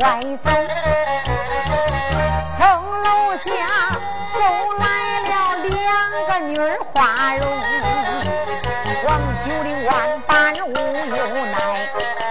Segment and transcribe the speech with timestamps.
[0.00, 0.50] 外走。
[2.56, 2.58] 从
[3.02, 3.50] 楼下
[4.34, 4.38] 走
[4.78, 4.84] 来
[5.20, 5.28] 了
[5.64, 5.76] 两
[6.26, 7.42] 个女儿花容，
[9.02, 9.06] 黄
[9.44, 10.66] 九龄万般无
[11.16, 11.16] 有
[11.46, 11.56] 奈，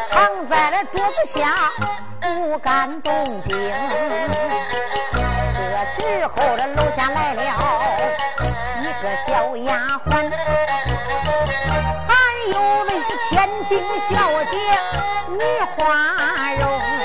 [0.09, 1.71] 藏在了桌子下
[2.21, 3.49] 不敢动静。
[5.13, 7.41] 这时候这楼下来了
[8.81, 10.31] 一个小丫鬟，
[12.07, 12.09] 还
[12.53, 12.55] 有
[12.85, 14.57] 位是千金小姐
[15.29, 15.41] 女
[15.75, 15.83] 花
[16.59, 16.96] 容。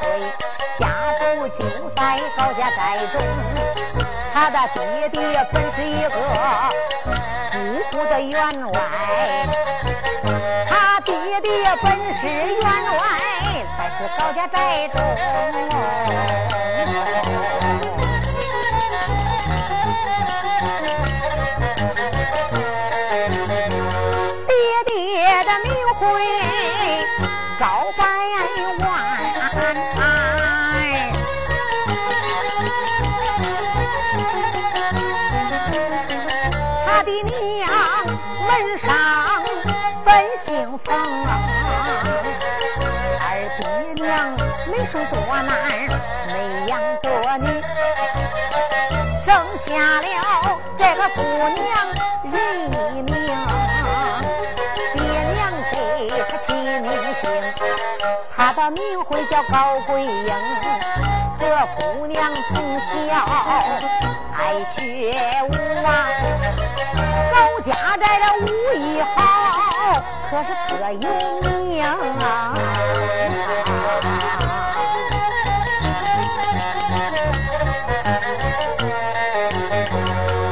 [0.00, 0.02] 岁，
[0.78, 0.88] 家
[1.18, 1.58] 父就
[1.96, 3.14] 在高家寨中。
[4.34, 6.10] 他的爹爹本是一个
[7.52, 7.54] 富
[7.98, 8.32] 户的员
[8.72, 8.80] 外，
[10.66, 11.50] 他爹爹
[11.82, 13.02] 本是员外，
[13.76, 16.51] 才是高家寨中。
[40.52, 40.94] 姓冯，
[43.20, 43.24] 二
[43.56, 44.36] 爹娘
[44.70, 45.50] 没生多男，
[46.26, 46.32] 没
[46.68, 47.08] 养多
[47.38, 47.48] 女，
[49.16, 49.70] 生下
[50.02, 51.64] 了这个姑娘
[52.24, 52.34] 人
[52.68, 53.14] 一名，
[54.92, 55.00] 爹
[55.32, 55.40] 娘
[55.72, 55.74] 给
[56.28, 57.22] 她起名姓，
[58.30, 60.26] 她的名讳叫高桂英。
[61.38, 61.48] 这
[61.80, 62.92] 姑娘从小
[64.36, 65.10] 爱学
[65.48, 65.50] 武
[65.82, 65.88] 啊，
[67.62, 72.54] 家寨的武艺好，可是特有名啊。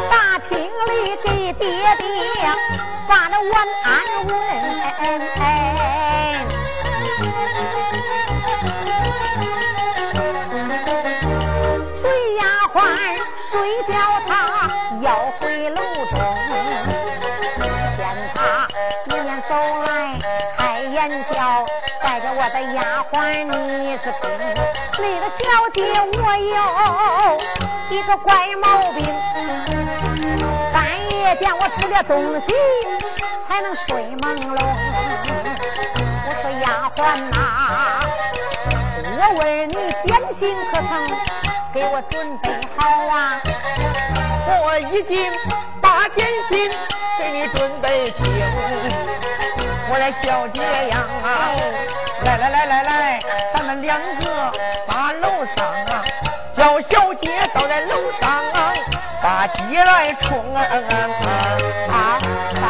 [0.08, 1.66] 大厅里给爹
[1.98, 2.06] 爹
[3.08, 3.88] 把那晚安
[4.28, 4.38] 问。
[22.80, 24.24] 丫鬟你是听，
[24.98, 25.38] 那个小
[25.74, 26.56] 姐我有
[27.90, 28.98] 一个怪毛病，
[30.72, 30.80] 半
[31.10, 32.54] 夜见我吃点东西
[33.46, 34.56] 才能睡朦胧。
[36.26, 36.98] 我说丫鬟
[37.30, 38.00] 呐、
[39.04, 39.74] 我问你
[40.06, 40.88] 点心可曾
[41.74, 43.40] 给我准备好啊？
[44.62, 45.30] 我已经
[45.82, 46.70] 把点心
[47.18, 48.24] 给你准备清。
[49.92, 51.08] 我来，小姐呀，
[52.24, 53.18] 来来来来来，
[53.52, 54.52] 咱们两个
[54.86, 56.04] 把楼上啊，
[56.56, 58.72] 叫小姐倒在楼上啊，
[59.20, 60.64] 把鸡来冲啊！
[61.90, 62.18] 好，
[62.60, 62.64] 好。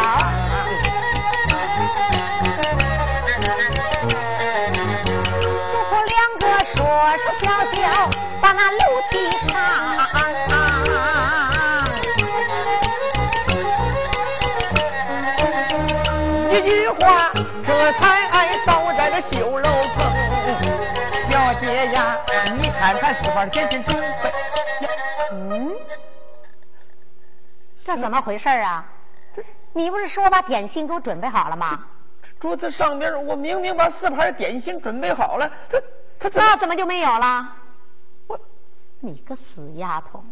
[5.71, 6.75] 主仆两个说
[7.19, 8.09] 说笑笑，
[8.41, 8.79] 把那楼
[9.11, 9.61] 梯上。
[16.63, 17.31] 句话，
[17.67, 18.29] 这才
[18.67, 19.63] 倒在了绣楼
[19.97, 20.11] 棚。
[21.31, 22.19] 小姐呀，
[22.57, 24.89] 你看看四方点心准备。
[25.33, 25.73] 嗯，
[27.85, 28.85] 这怎么回事啊？
[29.73, 31.85] 你不是说把点心给我准备好了吗？
[32.41, 35.79] 桌子上边我明明把四盘点心准备好了，他
[36.19, 37.49] 他怎么那怎么就没有了？
[38.27, 38.41] 我
[38.99, 40.25] 你个死丫头！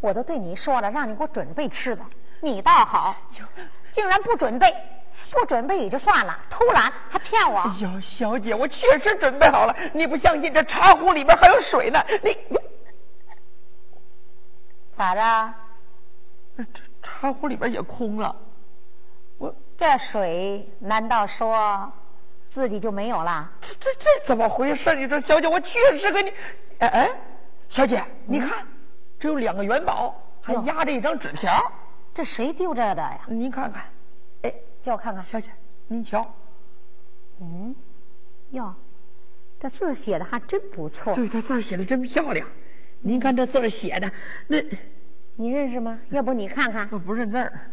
[0.00, 2.02] 我都对你说了，让你给我准备吃的，
[2.40, 3.14] 你倒好，
[3.90, 4.74] 竟然不准备，
[5.30, 7.60] 不准备也就算了，突然还骗我。
[7.60, 9.74] 哎呦，小姐，我确实准备好了。
[9.92, 11.98] 你不相信，这茶壶里边还有水呢。
[12.22, 12.36] 你
[14.90, 15.54] 咋着？
[16.56, 16.64] 这
[17.02, 18.34] 茶壶里边也空了。
[19.38, 21.90] 我这水难道说
[22.50, 23.48] 自己就没有了？
[23.60, 24.94] 这这这怎么回事？
[24.94, 26.32] 你说，小姐，我确实跟你。
[26.80, 27.10] 哎哎，
[27.68, 28.66] 小姐，你看，
[29.18, 31.72] 这有两个元宝，还压着一张纸条。
[32.12, 33.20] 这谁丢这的呀？
[33.26, 33.82] 您看看。
[34.80, 35.50] 哎，叫我看看，小姐，
[35.88, 36.34] 您瞧，
[37.40, 37.74] 嗯，
[38.50, 38.74] 哟，
[39.58, 41.14] 这字写的还真不错。
[41.14, 42.46] 对，这字写的真漂亮。
[43.00, 44.10] 您看这字写的，
[44.46, 44.58] 那，
[45.36, 46.00] 你认识吗？
[46.10, 46.88] 要不你看看。
[46.90, 47.70] 我不认字儿。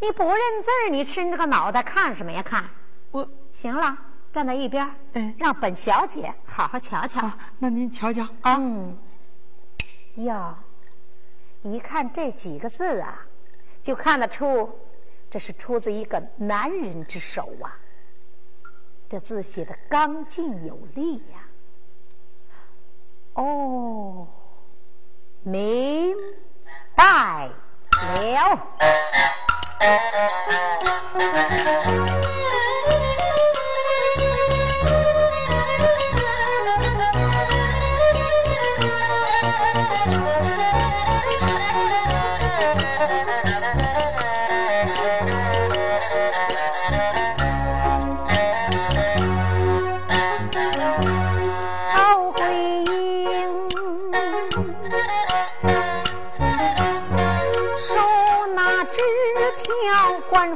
[0.00, 2.42] 你不认字儿，你伸着个脑袋看什么呀？
[2.42, 2.64] 看。
[3.10, 3.96] 我行了，
[4.32, 7.30] 站在一边，哎，让本小姐好好瞧瞧。
[7.58, 8.56] 那您瞧瞧啊。
[8.58, 8.96] 嗯。
[10.16, 10.54] 哟，
[11.62, 13.26] 一看这几个字啊，
[13.82, 14.72] 就看得出。
[15.34, 17.76] 这是出自一个男人之手啊！
[19.08, 21.48] 这字写的刚劲有力呀。
[23.32, 24.28] 哦，
[25.42, 26.16] 明
[26.94, 27.50] 白
[28.20, 28.68] 了。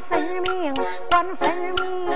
[0.01, 0.75] 分明，
[1.11, 1.49] 管分
[1.83, 2.08] 明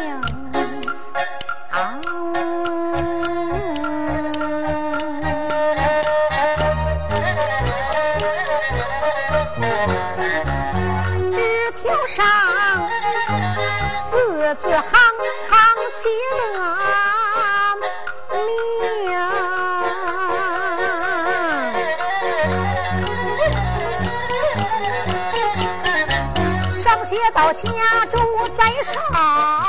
[27.55, 27.71] 家
[28.07, 28.17] 住
[28.57, 29.62] 在上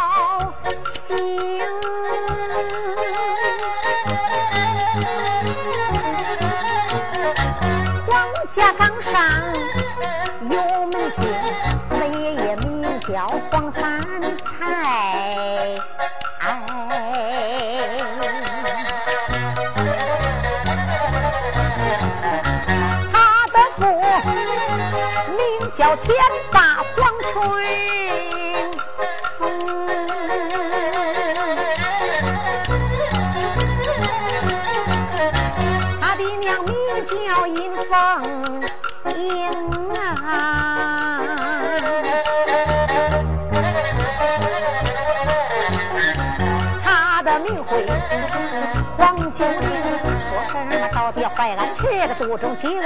[49.44, 49.76] 黄九龄，
[50.23, 52.83] 说什么到底怀俺去的肚中饥饿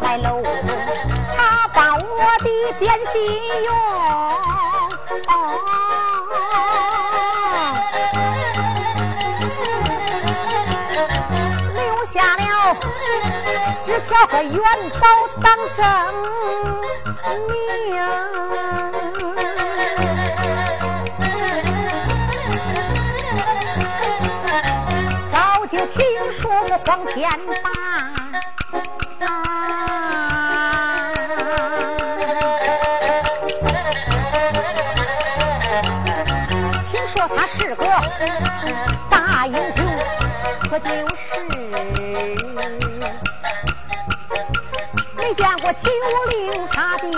[0.00, 0.40] 来楼，
[1.36, 1.98] 他把我
[2.38, 3.20] 的点心
[3.64, 3.68] 用，
[11.74, 12.76] 留下了
[13.82, 14.62] 纸条和元
[15.00, 15.06] 宝
[15.42, 15.84] 当证
[26.86, 27.30] 黄天
[27.62, 27.70] 霸，
[36.90, 37.84] 听说他是个
[39.10, 39.84] 大英雄，
[40.68, 41.40] 可就是
[45.16, 45.90] 没见过九
[46.30, 47.08] 龄他的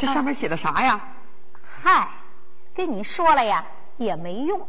[0.00, 0.98] 这上面写的啥呀？
[1.62, 2.08] 嗨，
[2.74, 3.62] 跟你说了呀
[3.98, 4.66] 也没用。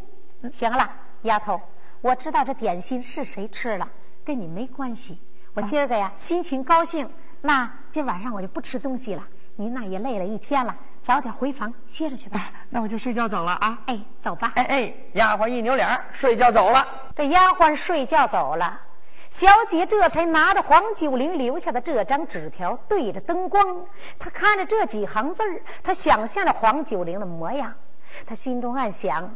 [0.51, 1.61] 行了，丫头，
[2.01, 3.87] 我知道这点心是谁吃了，
[4.25, 5.17] 跟你没关系。
[5.53, 7.09] 我今儿个呀心情高兴，
[7.39, 9.25] 那今晚上我就不吃东西了。
[9.55, 12.51] 您那也累了一天了，早点回房歇着去吧。
[12.69, 13.79] 那我就睡觉走了啊！
[13.85, 14.51] 哎，走吧。
[14.55, 16.85] 哎哎，丫鬟一扭脸睡觉走了。
[17.15, 18.77] 这丫鬟睡觉走了，
[19.31, 23.85] 小姐这才拿着黄九龄留下的这张纸条，对着灯光，
[24.19, 27.73] 她看着这几行字儿，她想象着黄九龄的模样，
[28.25, 29.33] 她心中暗想。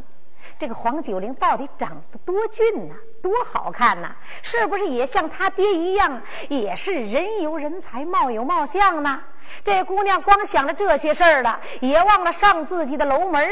[0.60, 4.14] 这个黄九龄到底长得多俊呐，多好看呐！
[4.42, 9.24] 是不是也像他爹一样，也是人有人才，貌有貌相呢？
[9.64, 13.48] 这姑娘光想着这些事儿了，也忘了上自己的楼门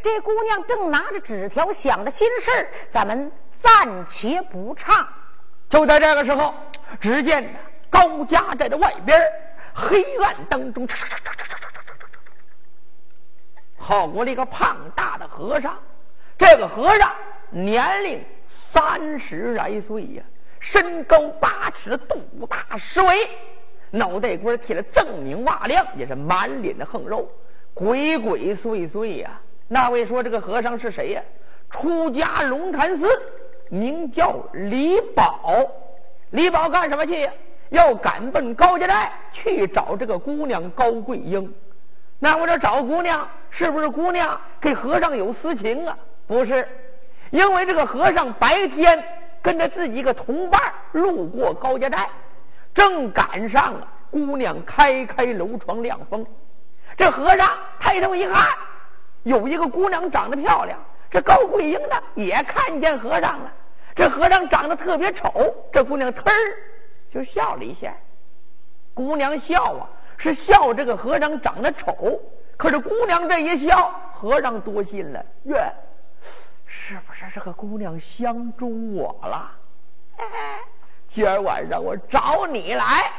[0.00, 5.04] 这姑娘正拿着纸条，想着心事儿，咱们暂且不唱。
[5.68, 6.54] 就在这个时候，
[6.98, 7.54] 只见
[7.90, 9.20] 高家寨的外边，
[9.74, 10.88] 黑暗当中，
[13.78, 15.78] 跑过了一个胖大的和尚。
[16.38, 17.12] 这个和尚
[17.50, 20.22] 年龄三十来岁呀，
[20.60, 23.28] 身高八尺，肚大十围，
[23.90, 27.28] 脑袋瓜剃了锃明瓦亮，也是满脸的横肉，
[27.74, 29.38] 鬼鬼祟祟呀。
[29.66, 31.22] 那位说这个和尚是谁呀？
[31.70, 33.06] 出家龙潭寺，
[33.68, 35.40] 名叫李宝。
[36.30, 37.28] 李宝干什么去？
[37.70, 41.54] 要赶奔高家寨去找这个姑娘高桂英。
[42.18, 45.94] 那我这找姑娘，是不是姑娘给和尚有私情啊？
[46.26, 46.66] 不是，
[47.30, 49.04] 因为这个和尚白天
[49.42, 50.60] 跟着自己一个同伴
[50.92, 52.08] 路过高家寨，
[52.72, 56.24] 正赶上了姑娘开开楼窗亮风。
[56.96, 58.48] 这和尚抬头一看，
[59.24, 60.78] 有一个姑娘长得漂亮。
[61.10, 63.52] 这高桂英呢也看见和尚了。
[63.98, 65.28] 这和尚长得特别丑，
[65.72, 66.32] 这姑娘忒儿
[67.10, 67.92] 就笑了一下。
[68.94, 72.20] 姑娘笑啊，是笑这个和尚长得丑。
[72.56, 75.74] 可是姑娘这一笑，和尚多心了，愿。
[76.64, 79.50] 是不是这个姑娘相中我了？
[81.12, 83.10] 今儿晚上我找你来，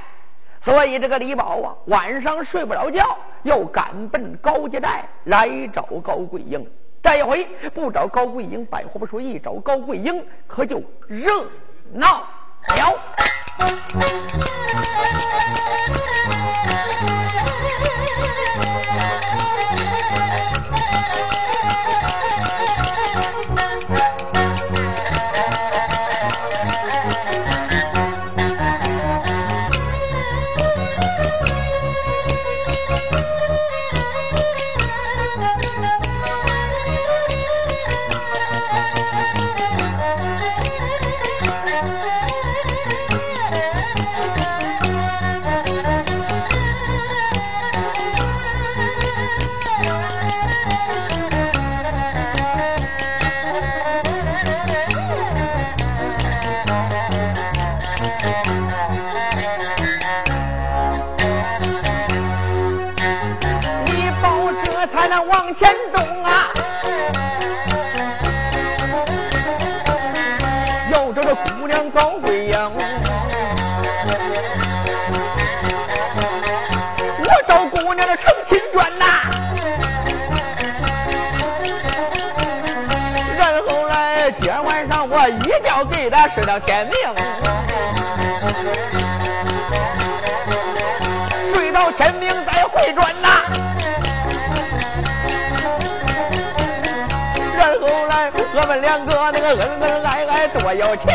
[0.61, 6.65] 所以这个李宝啊，晚上睡不着觉，又赶奔高家寨来找高桂英。
[7.01, 11.45] 这一回不找高贵英，百货不说；一找高贵英，可就热
[11.91, 12.27] 闹
[12.77, 14.48] 了。
[86.33, 86.93] 睡到天明，
[91.53, 93.27] 睡到天明再回转呐。
[97.57, 101.07] 然后来，我们两个那个恩恩爱爱多有情。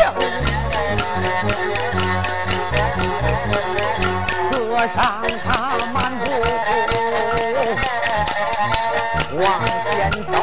[4.51, 5.49] 和尚他
[5.93, 6.23] 漫步
[9.37, 9.43] 往
[9.91, 10.33] 前走。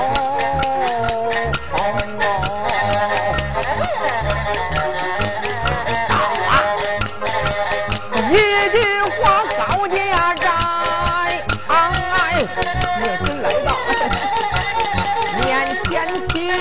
[16.29, 16.53] 听，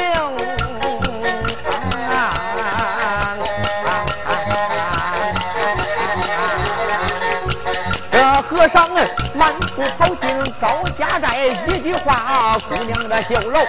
[8.12, 8.90] 这和尚
[9.36, 13.60] 满腹跑进高家寨，一句话，姑娘的绣楼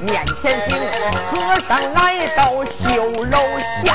[0.00, 0.78] 面前行，
[1.30, 3.94] 和尚来到绣楼下。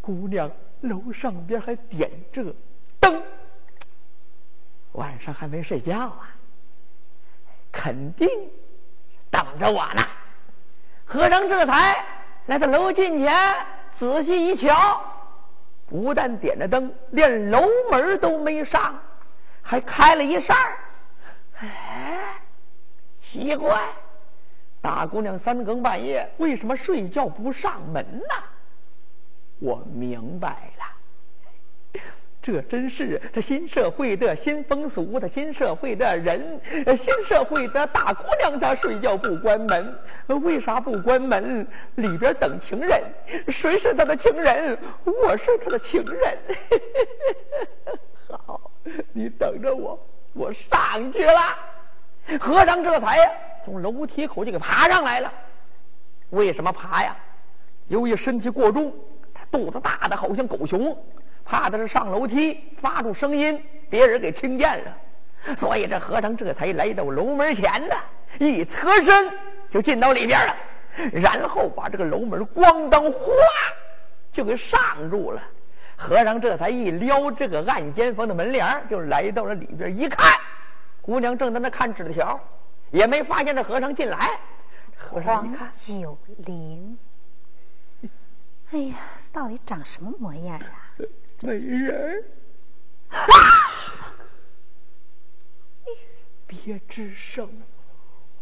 [0.00, 2.44] 姑娘楼上边还点着
[2.98, 3.22] 灯，
[4.92, 6.34] 晚上还没睡觉啊？
[7.82, 8.28] 肯定
[9.28, 10.06] 等着我呢。
[11.04, 11.96] 和尚这才
[12.46, 13.34] 来到楼近前，
[13.90, 15.02] 仔细一瞧，
[15.88, 17.60] 不但点着灯，连楼
[17.90, 18.96] 门都没上，
[19.62, 20.78] 还开了一扇儿。
[21.58, 22.40] 哎，
[23.20, 23.82] 奇怪，
[24.80, 28.34] 大姑娘三更半夜为什么睡觉不上门呢？
[29.58, 30.84] 我明白了，
[32.42, 36.60] 这真是他新社会的新风俗，他新社会的人，
[36.96, 39.96] 新社会的大姑娘，她睡觉不关门，
[40.42, 41.64] 为啥不关门？
[41.94, 43.00] 里边等情人，
[43.46, 44.76] 谁是他的情人？
[45.04, 46.38] 我是他的情人。
[48.28, 48.72] 好，
[49.12, 49.96] 你等着我，
[50.32, 51.40] 我上去了。
[52.40, 53.30] 和尚这才呀，
[53.64, 55.32] 从楼梯口就给爬上来了。
[56.30, 57.16] 为什么爬呀？
[57.86, 58.92] 由于身体过重。
[59.34, 60.94] 他肚子大的好像狗熊，
[61.52, 64.96] 怕的是上楼梯发出声音，别人给听见了，
[65.54, 67.96] 所以这和尚这才来到楼门前的，
[68.38, 69.30] 一侧身
[69.70, 70.56] 就进到里边了，
[71.12, 73.20] 然后把这个楼门咣当哗
[74.32, 75.42] 就给上住了。
[75.94, 80.32] 和尚这才一撩这个暗间房的门帘，就来到了里边，一看，
[81.02, 82.40] 姑娘正在那看纸条，
[82.90, 84.40] 也没发现这和尚进来。
[84.96, 86.96] 和尚一看，九龄，
[88.70, 88.94] 哎呀。
[89.32, 90.81] 到底长什么模样啊？
[91.44, 92.24] 美人
[93.08, 93.18] 啊！
[96.46, 97.50] 别吱声，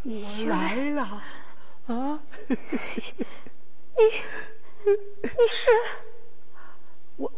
[0.02, 0.12] 我
[0.48, 1.02] 来了
[1.86, 2.20] 啊！
[2.46, 2.56] 你
[5.22, 5.70] 你是
[7.16, 7.32] 我？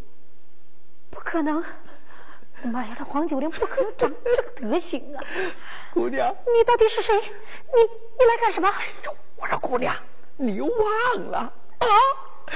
[1.11, 1.63] 不可能！
[2.65, 5.25] 妈呀，这黄九龄不可能长这个德行啊！
[5.95, 7.15] 姑娘，你到底是谁？
[7.21, 8.69] 你你来干什么？
[8.69, 9.95] 哎呦，我说姑娘，
[10.37, 11.87] 你忘了啊？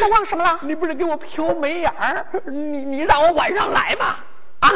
[0.01, 0.59] 我忘什么了？
[0.63, 2.27] 你不是给我飘眉眼儿？
[2.47, 4.17] 你你让我晚上来吗？
[4.61, 4.69] 啊！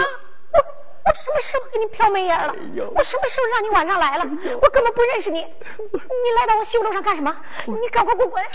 [0.53, 0.59] 我
[1.05, 2.55] 我什么时候给你飘眉眼了？
[2.95, 4.25] 我什么时候让你晚上来了？
[4.61, 5.41] 我根本不认识你。
[5.41, 7.37] 你来到我绣楼上干什么？
[7.67, 8.43] 你赶快给我滚！
[8.43, 8.49] 哎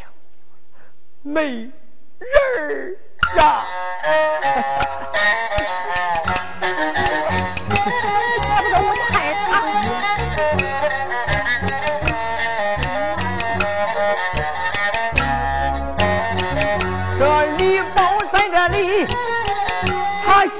[0.00, 0.06] 呀，
[1.22, 1.70] 美
[2.18, 2.96] 人儿
[3.40, 3.66] 啊！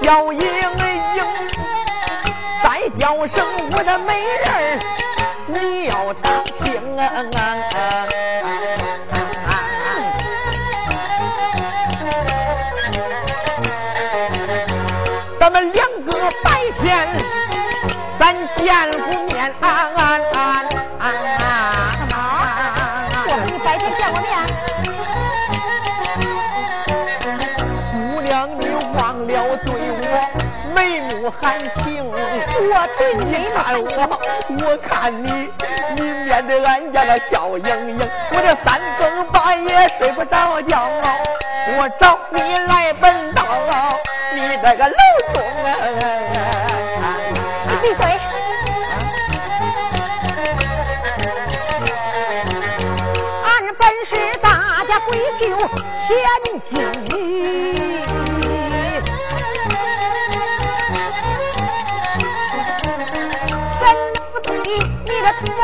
[0.02, 1.24] 笑盈盈，
[2.62, 4.78] 再叫声我的美人
[5.46, 6.22] 你要听
[6.64, 7.06] 听啊！
[15.38, 16.10] 咱们两个
[16.42, 16.48] 白
[16.80, 17.08] 天
[18.18, 19.32] 咱见过面！
[30.74, 33.86] 眉目含情，我对你看我，
[34.64, 35.26] 我看你，
[35.96, 38.00] 你面对俺家的笑盈盈，
[38.32, 40.88] 我这三更半夜睡不着觉，
[41.78, 43.44] 我找你来奔道，
[44.34, 44.94] 你这个楼
[45.34, 45.68] 中啊！
[47.68, 48.02] 你闭嘴！
[53.44, 54.48] 俺本是大
[54.86, 55.40] 家闺秀
[55.94, 56.00] 千
[56.60, 57.91] 金。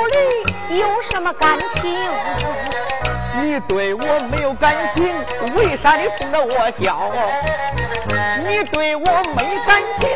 [0.06, 1.94] 里有什么感情？
[3.40, 5.14] 你对我没有感情，
[5.56, 7.10] 为啥你冲着我笑？
[8.46, 9.04] 你对我
[9.36, 10.10] 没感情，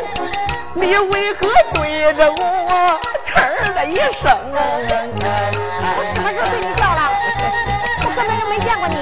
[0.73, 4.37] 你为何对着我哧的一声？
[5.95, 7.01] 我什么时候对你笑了？
[8.01, 8.95] 我根本就没见过你。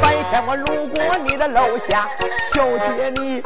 [0.00, 2.08] 白天我路过你的楼下，
[2.54, 2.64] 小
[2.96, 3.42] 姐你。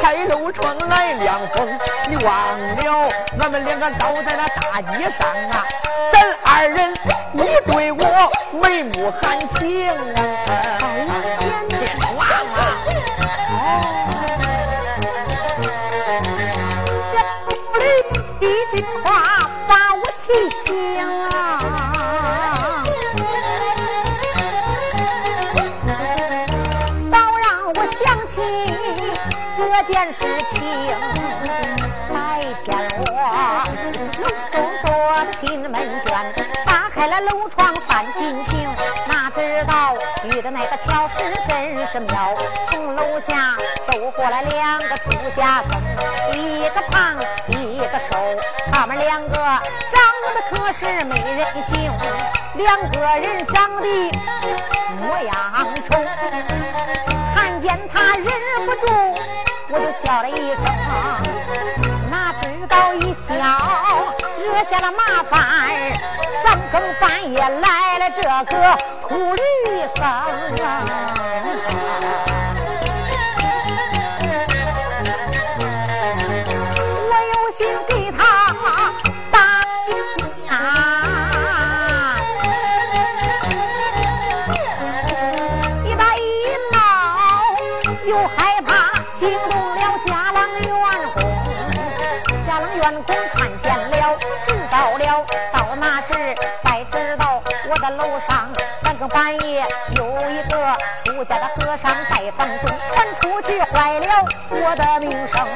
[0.00, 1.78] 开楼窗来凉风，
[2.08, 3.08] 你忘了
[3.40, 5.64] 俺们两个倒在那大街上啊？
[6.12, 6.94] 咱二人
[7.32, 9.94] 你对我眉目含情啊？
[11.68, 11.80] 别
[12.16, 12.56] 忘啊。
[17.12, 17.14] 这
[17.78, 17.82] 里
[18.40, 18.42] 一
[18.76, 19.08] 句话
[19.66, 20.68] 把我提醒
[29.84, 30.62] 件事情，
[32.12, 33.62] 白天我
[34.22, 35.72] 楼中坐的新门
[36.06, 38.66] 卷，打开了楼窗翻心情，
[39.06, 39.94] 哪知道
[40.24, 41.14] 遇的那个巧事
[41.48, 42.34] 真是妙，
[42.70, 43.54] 从楼下
[43.86, 45.82] 走过来两个出家僧，
[46.32, 47.14] 一个胖
[47.48, 48.18] 一个瘦，
[48.72, 49.62] 他们两个长
[50.34, 51.92] 得可是没人形，
[52.54, 54.10] 两个人长得
[54.98, 56.02] 模样丑，
[57.34, 59.14] 看见他忍不住。
[59.74, 60.64] 我就笑了一声，
[62.08, 63.34] 那知一刀一笑，
[64.38, 65.34] 惹下了麻烦。
[66.44, 69.42] 三更半夜来了这个秃驴
[69.96, 70.04] 僧，
[77.10, 78.22] 我有心给他
[79.32, 79.36] 打
[79.88, 79.90] 一
[80.46, 80.50] 架。
[85.84, 86.18] 一打一
[86.72, 86.76] 闹，
[88.04, 88.70] 又害怕
[89.16, 89.58] 惊动
[95.06, 96.12] 了，到那时
[96.62, 98.48] 才知道我的楼上
[98.82, 104.06] 三更半夜有一个出家的和尚在房中传出去，坏了
[104.50, 105.46] 我的名声。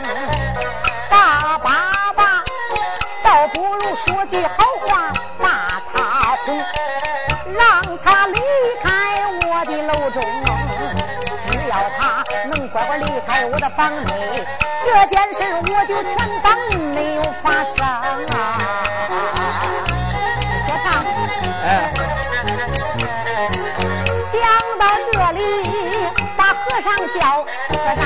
[1.11, 2.44] 大爸爸，
[3.22, 4.56] 倒不如说句好
[4.87, 6.62] 话把他哄，
[7.56, 8.40] 让他离
[8.82, 10.67] 开我的楼中。
[11.68, 14.42] 只要他能乖乖离开我的房内，
[14.87, 16.57] 这件事我就全当
[16.94, 18.59] 没有发生啊！
[20.66, 21.04] 和尚，
[21.66, 21.92] 哎，
[24.33, 24.40] 想
[24.78, 25.40] 到这里，
[26.38, 28.02] 把和尚叫和尚。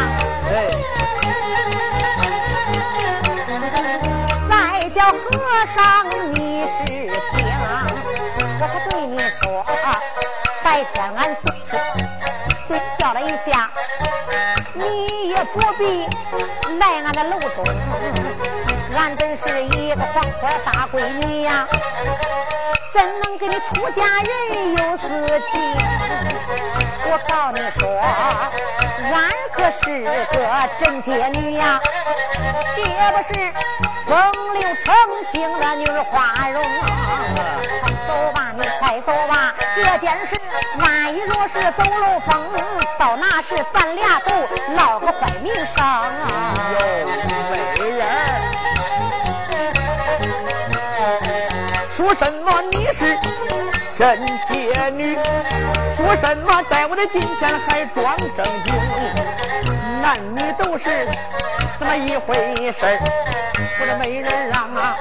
[0.51, 0.51] 哎，
[4.51, 4.51] 再
[4.89, 5.15] 叫和
[5.67, 5.81] 尚，
[6.35, 7.47] 你是听，
[8.59, 9.65] 我可对你说，
[10.65, 11.79] 白天俺虽说
[12.99, 13.71] 叫了一下，
[14.75, 16.07] 你也不必
[16.79, 17.65] 来俺的楼中，
[18.95, 21.67] 俺真是一个黄花大闺女呀，
[22.93, 25.61] 怎能跟你出家人有私情？
[27.05, 27.89] 我告你说，
[29.11, 31.81] 俺可是个贞洁女呀，
[32.77, 32.83] 绝
[33.17, 33.33] 不是
[34.07, 34.15] 风
[34.55, 34.95] 流成
[35.33, 36.63] 性的女花容。
[38.07, 40.37] 走吧，你快走吧，这件事
[40.79, 42.43] 万一若是走漏风，
[42.99, 44.35] 到那时咱俩都
[44.75, 46.53] 闹个坏名上啊！
[46.73, 46.79] 有
[47.53, 47.55] 美
[47.97, 48.03] 人，
[51.97, 53.17] 说什么你是
[53.97, 55.17] 贞洁女？
[55.97, 58.75] 说什么在我的近前还装正经？
[60.03, 61.07] 男女都是
[61.79, 62.35] 这么一回
[62.73, 62.99] 事儿。
[63.81, 64.97] 我的美人儿啊，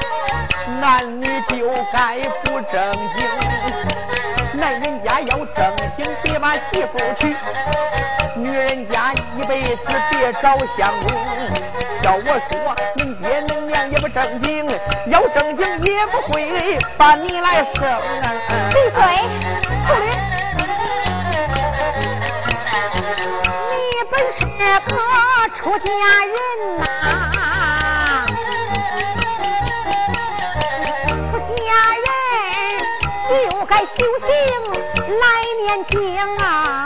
[0.79, 3.40] 男女就该不正经。
[5.11, 7.35] 男人家要正经，别把媳妇娶；
[8.37, 9.75] 女人家一辈子
[10.09, 11.11] 别找相公。
[12.03, 14.65] 要我说，恁爹恁娘也不正经，
[15.07, 17.83] 要正经也不会把你来生。
[18.69, 19.01] 闭嘴，
[19.85, 20.03] 秃驴！
[23.69, 23.75] 你
[24.09, 24.49] 本是个
[25.53, 25.89] 出家
[26.23, 26.35] 人
[26.79, 26.83] 呐、
[31.25, 31.53] 出家
[31.99, 32.07] 人
[33.27, 33.31] 就
[33.65, 34.29] 该修行
[35.71, 36.85] 年轻啊！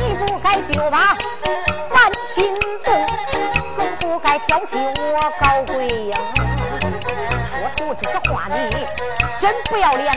[0.00, 1.16] 你不该就把
[1.90, 2.52] 凡心
[2.84, 3.06] 动，
[3.76, 6.18] 更不该挑起我高贵呀。
[7.46, 8.68] 说出这些话你
[9.40, 10.12] 真不要脸，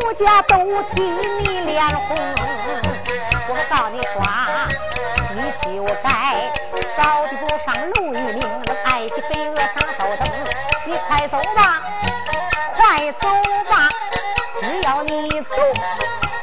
[0.00, 2.16] 奴家都替你脸红。
[3.48, 4.16] 我告你说，
[5.34, 6.08] 你就该
[6.96, 8.42] 扫地不上楼一领，
[8.84, 10.24] 爱惜飞蛾上头灯。
[11.24, 11.80] 快走吧，
[12.76, 13.28] 快走
[13.70, 13.88] 吧，
[14.60, 15.56] 只要你走，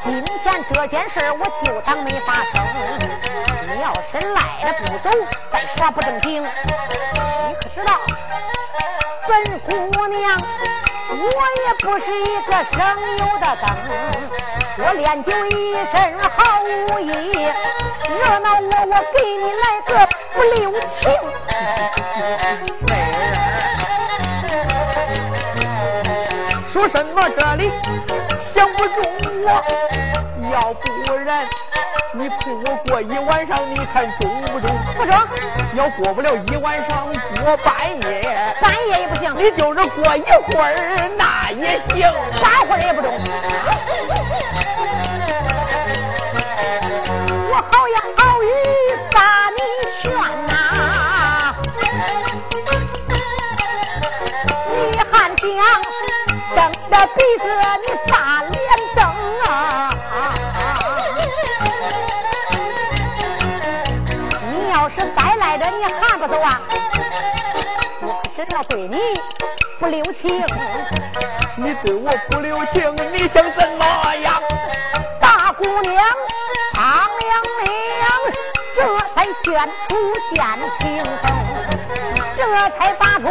[0.00, 2.60] 今天这件事我就当没发生。
[3.68, 5.08] 你要是赖了不走，
[5.52, 6.48] 再耍不正经，你
[7.60, 8.00] 可知道？
[9.28, 9.70] 本姑
[10.08, 10.36] 娘，
[11.10, 11.14] 我
[11.64, 12.82] 也不是一个省
[13.18, 13.64] 油的灯，
[14.78, 17.12] 我练就一身好武艺，
[18.08, 19.90] 惹恼我，我给你来个
[20.34, 21.08] 不留情。
[26.82, 27.70] 说什么这里
[28.52, 28.96] 想不中
[29.44, 29.62] 我？
[30.50, 31.46] 要不然
[32.12, 34.76] 你陪我过一晚上，你看中不中？
[34.96, 35.14] 不中，
[35.76, 37.06] 要过不了一晚上，
[37.44, 37.72] 过半
[38.10, 38.20] 夜，
[38.60, 40.74] 半夜也不行，你就是过一会儿
[41.16, 42.12] 那也行。
[42.42, 43.12] 半会儿也不中。
[57.38, 57.44] 着鼻子
[57.80, 58.52] 你把脸
[58.94, 59.04] 瞪
[59.46, 59.48] 啊？
[64.50, 66.60] 你要是再赖着你还不走啊？
[68.02, 68.98] 我可真要对你
[69.78, 70.44] 不留情。
[71.56, 74.42] 你对我不留情，你想怎么样？
[75.20, 76.04] 大姑娘
[76.74, 76.82] 苍
[77.18, 78.08] 凉凉，
[78.74, 79.90] 这才卷出
[80.34, 80.44] 剑
[80.78, 81.24] 清风，
[82.36, 82.40] 这
[82.70, 83.26] 才拔出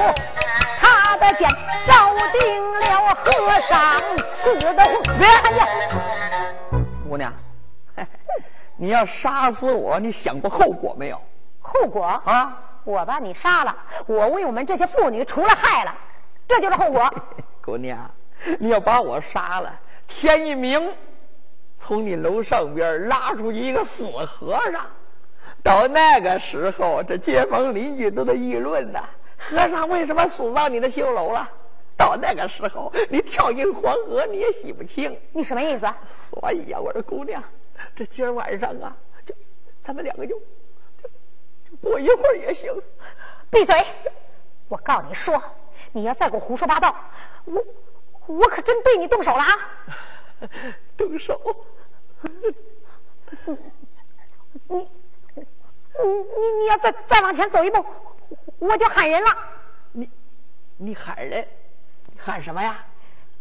[1.21, 1.47] 的剑，
[1.85, 1.93] 照
[2.33, 3.99] 定了和尚
[4.31, 5.01] 死的红。
[5.19, 7.31] 别看见，姑娘，
[8.75, 11.21] 你要杀死我，你想过后果没有？
[11.59, 12.57] 后果啊？
[12.83, 15.95] 我把你杀了，我为我们这些妇女除了害了，
[16.47, 17.07] 这就是后果。
[17.63, 18.09] 姑娘，
[18.57, 19.71] 你要把我杀了，
[20.07, 20.91] 天一明，
[21.77, 24.87] 从你楼上边拉出去一个死和尚，
[25.61, 28.99] 到那个时候，这街坊邻居都在议论呢。
[29.49, 31.49] 和尚为什么死到你的绣楼了？
[31.97, 35.15] 到那个时候，你跳进黄河你也洗不清。
[35.33, 35.85] 你什么意思？
[36.29, 37.43] 所以呀，我说姑娘，
[37.95, 39.35] 这今儿晚上啊，就
[39.81, 40.35] 咱们两个就
[41.69, 42.73] 就过一会儿也行。
[43.49, 43.75] 闭嘴！
[44.67, 45.41] 我告诉你说，
[45.91, 46.95] 你要再给我胡说八道，
[47.45, 47.63] 我
[48.27, 49.59] 我可真对你动手了啊！
[50.97, 51.39] 动手？
[54.67, 54.87] 你你
[56.03, 57.85] 你你要再再往前走一步，
[58.61, 59.37] 我就喊人了。
[59.91, 60.09] 你
[60.77, 61.45] 你喊人？
[62.23, 62.77] 喊什么呀？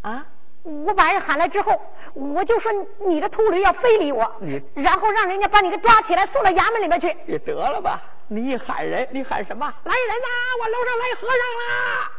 [0.01, 0.25] 啊！
[0.63, 1.79] 我把人喊来之后，
[2.15, 2.73] 我就说
[3.07, 7.15] 你的秃驴要非礼我，你然后让人家把你给抓起来送到衙门里面去。
[7.27, 8.03] 你得了吧！
[8.29, 9.67] 你一喊人，你喊什么？
[9.85, 10.29] 来人呐！
[10.61, 12.11] 我楼上来和尚啦！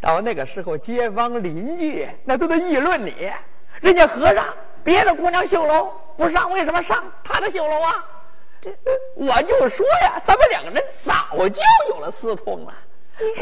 [0.00, 3.32] 到那个时候，街坊邻居那都在议论你。
[3.80, 4.44] 人家和尚
[4.82, 8.04] 别的姑娘绣楼不上，为什么上他的绣楼啊？
[8.60, 8.70] 这
[9.14, 11.14] 我就说呀，咱们两个人早
[11.48, 12.74] 就有了私通了。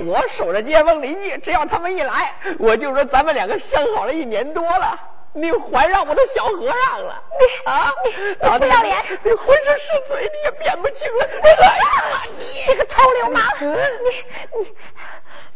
[0.05, 4.97] 我守着街坊邻居，只要他们一来，我就说咱们两个相好了一年多了，
[5.33, 7.23] 你还让我的小和尚了？
[7.41, 7.93] 你啊，
[8.41, 8.97] 你不要脸！
[9.25, 11.29] 你浑身是嘴，你也辨不清了。
[11.43, 13.43] 哎呀，你这个臭流氓！
[13.61, 14.75] 你你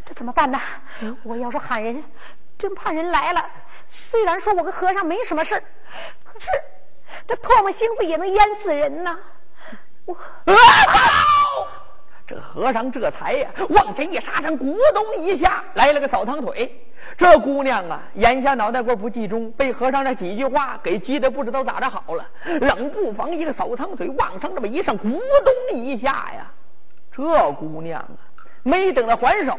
[0.04, 0.58] 这怎么办呢？
[1.22, 2.02] 我要是喊人，
[2.56, 3.44] 真怕人来了。
[3.84, 5.54] 虽然说我跟和尚没什么事
[6.24, 6.48] 可是
[7.26, 9.16] 这唾沫星子也能淹死人呐！
[10.08, 10.16] 我。
[12.26, 16.78] 这和尚这才呀，往前一刹身，咕咚一下来了个扫堂腿。
[17.16, 22.26] 这姑娘啊，眼下脑袋瓜不集中，被和尚这几句话给急得不知道咋着好了。
[22.60, 26.52] 冷不防一个扫堂腿往上这么一上，咕咚一下呀，
[27.10, 28.20] 这姑娘啊，
[28.62, 29.58] 没等她还手，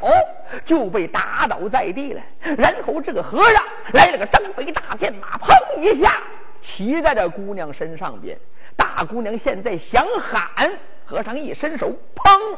[0.64, 2.22] 就被打倒在地了。
[2.56, 6.18] 然后这个和尚来了个张飞大片马，砰一下
[6.62, 8.38] 骑在这姑娘身上边。
[8.80, 10.72] 大姑娘现在想喊。
[11.06, 12.58] 和尚一伸手，砰，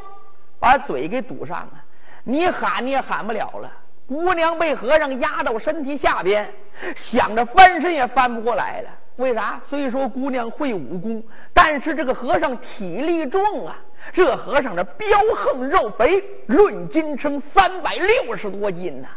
[0.59, 1.83] 把嘴给堵上了。
[2.23, 3.71] 你喊你也喊不了了。
[4.07, 6.53] 姑娘被和尚压到身体下边，
[6.95, 8.89] 想着翻身也翻不过来了。
[9.15, 9.57] 为啥？
[9.63, 13.77] 虽说姑娘会武功，但是这个和尚体力重啊。
[14.11, 19.07] 这和尚这膘横肉肥，论斤称三百六十多斤呐。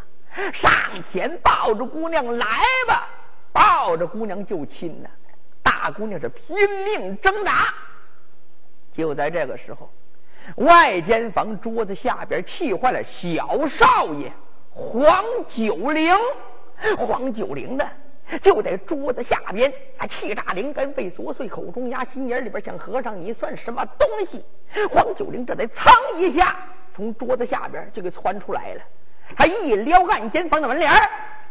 [0.53, 0.71] 上
[1.11, 2.47] 前抱着姑娘来
[2.87, 3.09] 吧，
[3.53, 5.09] 抱着姑娘就亲呐。
[5.85, 7.67] 大姑娘是拼命挣扎。
[8.91, 9.91] 就在这个时候，
[10.57, 14.33] 外间房桌子下边气坏了小少爷
[14.71, 16.15] 黄九龄。
[16.97, 17.87] 黄九龄呢，
[18.41, 24.43] 就在桌子下边，啊，气炸灵根被琐碎，口中压心眼里边想：和尚，你算什么东西？
[24.91, 26.57] 黄九龄这才噌一下
[26.95, 28.81] 从桌子下边就给窜出来了。
[29.37, 30.91] 他一撩暗间房的门帘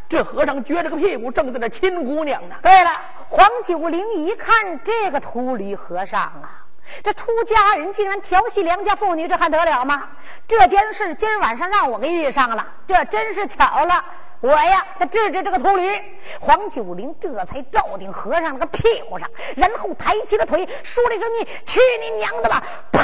[0.09, 2.55] 这和尚撅着个屁股正在那亲姑娘呢。
[2.61, 2.89] 对了，
[3.33, 6.63] 黄九龄一看这个秃驴和尚啊。
[7.01, 10.07] 这出家人竟然调戏良家妇女，这还得了吗？
[10.47, 14.05] 这件事今儿晚上让我给遇上了，这真是巧了。
[14.39, 15.99] 我呀，得治治这个秃驴。
[16.39, 22.61] 黄九龄这才照定和尚那个屁股上，然后抬起了腿，说了一声：“你去你娘的吧！”
[22.93, 23.01] 啪！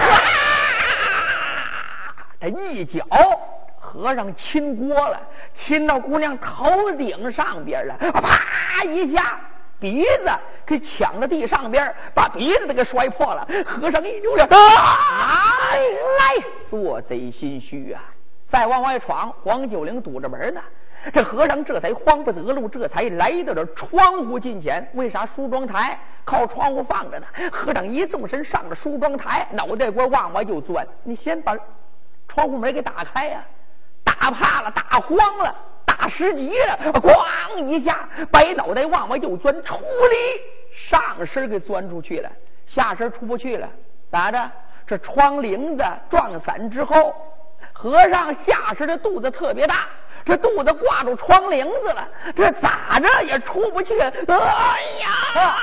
[2.39, 3.03] 这一脚，
[3.79, 5.19] 和尚亲锅了，
[5.57, 9.39] 亲到姑娘头顶上边了，啪一下。
[9.79, 10.29] 鼻子
[10.65, 13.47] 给抢到地上边，把鼻子都给摔破了。
[13.65, 18.01] 和尚一扭脸，啊，来，做贼心虚啊！
[18.45, 20.61] 再往外闯，黄九龄堵着门呢。
[21.13, 24.85] 这和尚这才慌不择路，这才来到这窗户近前。
[24.95, 27.25] 为啥梳妆台靠窗户放着呢？
[27.51, 30.85] 和尚一纵身上了梳妆台，脑袋瓜往外就钻。
[31.03, 31.55] 你先把
[32.27, 33.41] 窗户门给打开呀！
[34.03, 35.55] 打怕了，打慌了。
[35.99, 40.41] 打十级了，咣一下，白脑袋往外就钻，出力
[40.73, 42.31] 上身给钻出去了，
[42.65, 43.67] 下身出不去了，
[44.09, 44.49] 咋着？
[44.87, 47.13] 这窗棂子撞散之后，
[47.73, 49.87] 和尚下身的肚子特别大，
[50.23, 53.99] 这肚子挂住窗棂子了，这咋着也出不去？
[53.99, 54.13] 哎
[55.01, 55.57] 呀！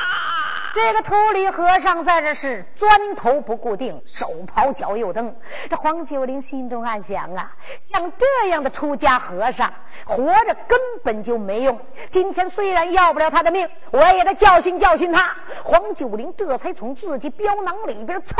[0.76, 5.34] 这个秃驴和尚在这是钻头不固定，手刨脚又蹬。
[5.70, 7.50] 这黄九龄心中暗想啊，
[7.90, 9.72] 像这样的出家和尚，
[10.04, 11.80] 活着根本就没用。
[12.10, 15.34] 今天虽然要不了他的命，我也得教训教训他。
[15.64, 18.36] 黄九龄这才从自己镖囊里边噌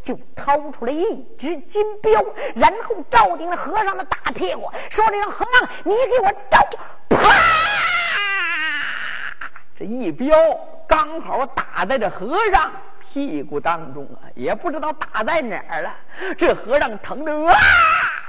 [0.00, 6.64] 就掏出来一只金镖，然后照定了和尚的大屁股，说：“这声和尚，你给我照！”
[7.10, 7.18] 啪！
[9.76, 10.38] 这一镖。
[10.92, 15.90] 刚好打在这和尚屁股当中啊，也不知道打在哪儿了。
[16.36, 17.54] 这和尚疼的啊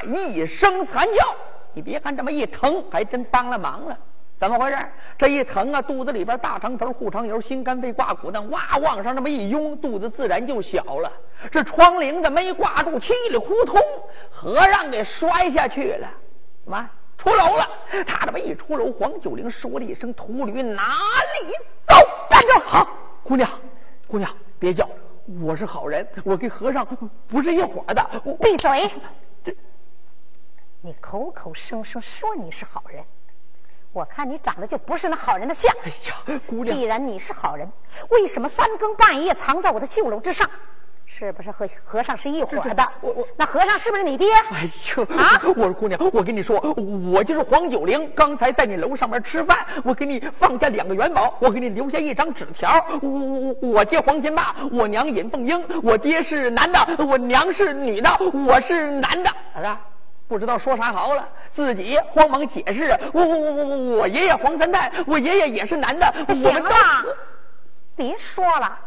[0.03, 1.35] 一声惨叫，
[1.73, 3.97] 你别看这么一疼，还真帮了忙了。
[4.39, 4.77] 怎么回事？
[5.17, 11.11] 这一疼啊，肚子里边大肠头、护肠油、心肝肺、挂骨蛋，哇，往上这么一拥，肚子自然就小了。
[11.51, 13.77] 这窗棂子没挂住，稀里糊涂，
[14.31, 16.07] 和尚给摔下去了。
[16.63, 17.69] 妈，出楼了！
[18.05, 20.97] 他这么一出楼，黄九龄说了一声：“秃驴哪
[21.39, 21.51] 里
[21.87, 21.95] 走？”
[22.29, 22.59] 站住！
[22.65, 22.87] 好，
[23.23, 23.49] 姑娘，
[24.07, 24.89] 姑娘别叫，
[25.41, 26.85] 我是好人，我跟和尚
[27.27, 28.05] 不是一伙的。
[28.41, 28.89] 闭嘴！
[30.81, 33.01] 你口口声声说你是好人。
[33.93, 35.71] 我看你长得就不是那好人的相。
[35.83, 37.71] 哎呀，姑娘，既然你是好人，
[38.09, 40.49] 为什么三更半夜藏在我的绣楼之上？
[41.15, 42.89] 是不是和和尚是一伙的？
[42.99, 44.33] 我我那和尚是不是你爹？
[44.51, 45.39] 哎呦啊！
[45.55, 46.59] 我说姑娘，我跟你说，
[47.13, 48.11] 我就是黄九龄。
[48.15, 52.83] 刚才在你楼上面吃饭，我给你放下两个元宝，我给你留下一张纸条。
[52.99, 58.09] 我我我爹黄金霸，我娘尹凤英，我爹是男的，我娘是女的，
[58.47, 59.29] 我是男的。
[59.61, 59.79] 啊？
[60.27, 66.69] 不知道说啥好了，自己慌忙解释：“我我我我我我爷爷黄三蛋，我爷爷也是男的。”行了，
[67.95, 68.79] 别说了，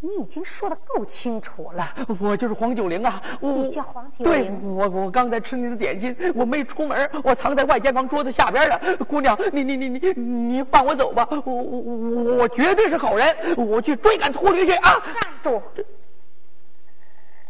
[0.00, 1.94] 你已经说的够清楚了。
[2.20, 4.24] 我就是黄九龄啊，你叫黄九龄。
[4.24, 8.78] 对，我我刚才吃你的点心，我没出门，我藏在外间房桌子下边了。
[9.08, 15.02] 姑娘，你你你你你放我走吧，我我我我绝对是好人，我去追赶秃驴去啊！
[15.20, 15.62] 站住！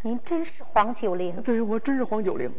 [0.03, 1.43] 您真是黄九龄？
[1.43, 2.51] 对，我真是黄九龄。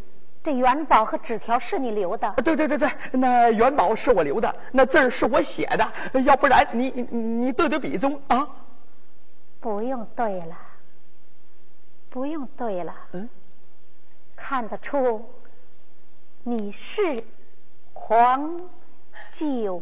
[0.43, 2.33] 这元宝和纸条是你留的？
[2.43, 6.21] 对对对对，那元宝是我留的，那字儿是我写的。
[6.21, 8.47] 要不然你你你对对笔宗啊？
[9.59, 10.57] 不用对了，
[12.09, 12.95] 不用对了。
[13.11, 13.29] 嗯，
[14.35, 15.29] 看得出
[16.43, 17.23] 你是
[17.93, 18.69] 狂
[19.29, 19.81] 九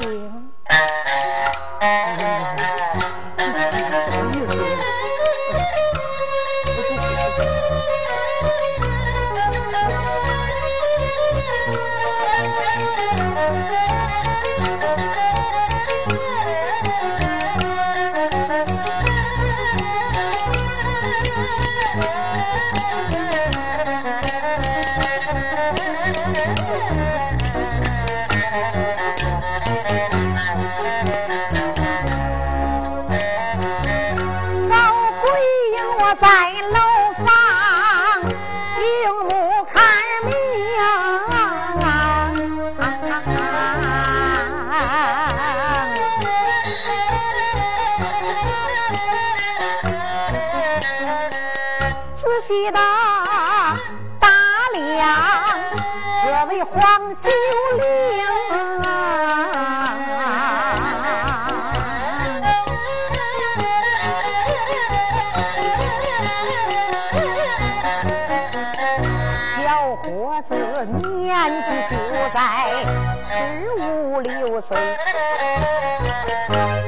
[0.00, 0.52] 龄。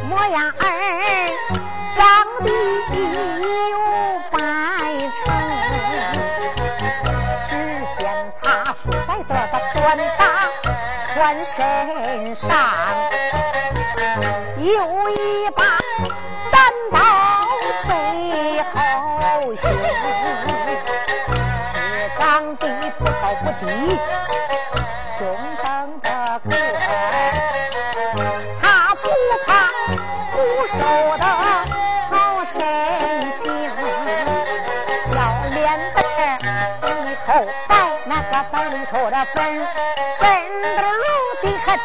[0.08, 0.62] 模样儿
[1.96, 2.00] 长
[2.44, 2.48] 得
[3.70, 3.74] 有
[4.30, 4.38] 百
[5.10, 5.22] 成，
[7.48, 7.52] 只
[7.98, 8.02] 见
[8.40, 9.30] 他素白的
[9.74, 9.82] 短
[10.16, 10.20] 发
[11.02, 11.12] 穿
[11.44, 11.56] 身
[12.34, 12.46] 上，
[14.58, 15.62] 有一把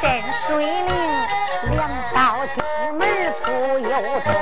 [0.01, 0.89] 真水灵，
[1.71, 2.63] 两道进
[2.97, 4.33] 门粗又重，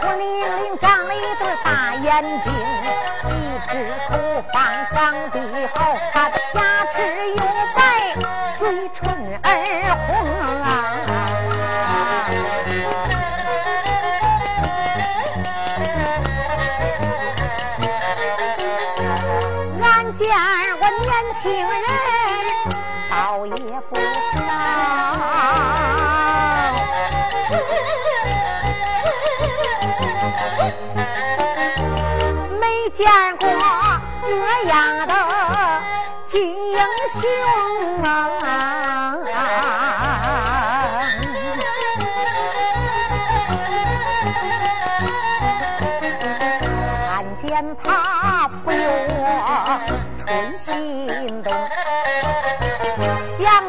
[0.00, 0.22] 孤零
[0.62, 2.52] 零长了一对大眼睛，
[3.28, 3.32] 一
[3.68, 3.72] 只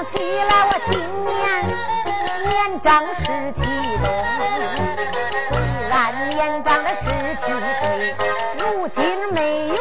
[0.10, 1.38] 起来我今年
[2.50, 3.22] 年长十
[3.54, 3.62] 七
[4.04, 4.10] 冬，
[5.52, 5.54] 虽
[5.88, 5.94] 然。
[6.30, 7.06] 年长了十
[7.36, 8.16] 七岁，
[8.58, 9.04] 如今
[9.34, 9.76] 没有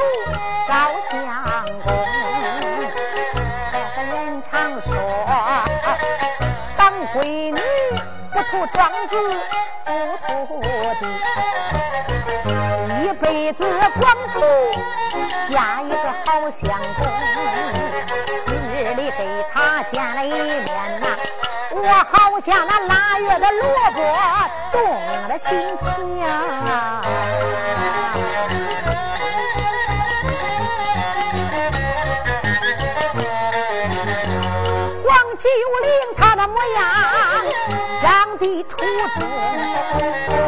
[0.66, 1.16] 照相
[1.83, 1.87] 公。
[3.72, 4.93] 这个人常说，
[6.76, 7.59] 当闺女
[8.31, 9.16] 不图庄子
[9.87, 9.91] 不
[10.26, 10.61] 图
[11.01, 11.03] 地，
[13.03, 13.64] 一辈子
[13.99, 14.37] 光图
[15.51, 16.68] 嫁一个好相
[17.01, 17.07] 公。
[18.47, 19.22] 今日里给
[19.91, 21.07] 见了一面呐。
[21.70, 24.01] 我好像那腊月的萝卜
[24.72, 24.82] 动
[25.28, 25.86] 了心情，
[35.05, 35.49] 黄九
[35.82, 36.78] 龄他的模样
[38.03, 38.78] 长得出
[39.18, 40.48] 众。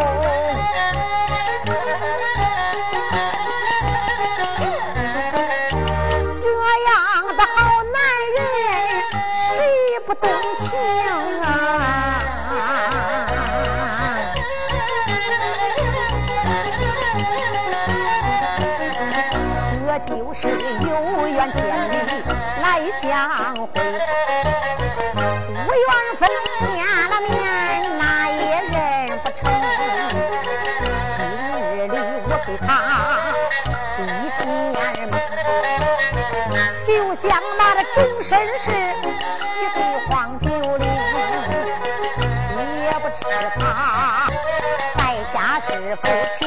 [37.95, 38.71] 终身是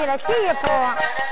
[0.04, 0.68] 否娶了媳妇，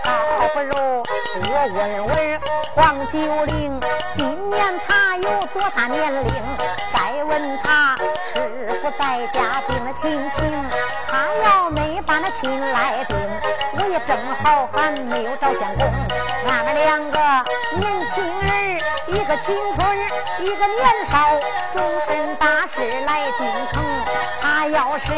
[0.04, 1.04] 倒不如。
[1.36, 2.42] 我问问
[2.74, 3.80] 黄九龄，
[4.14, 6.34] 今年他有多大年龄？
[6.94, 7.98] 再问他
[8.34, 10.70] 是否在家定了亲情？
[11.10, 13.18] 他要没把那亲来定，
[13.78, 15.92] 我也正好还没有找相公。
[16.48, 17.20] 俺们两个
[17.78, 19.98] 年轻人，一个青春，
[20.40, 21.28] 一个年少，
[21.76, 23.84] 终身大事来定成。
[24.42, 25.10] 他要是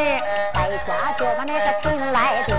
[0.54, 2.56] 在家就把那个亲来定，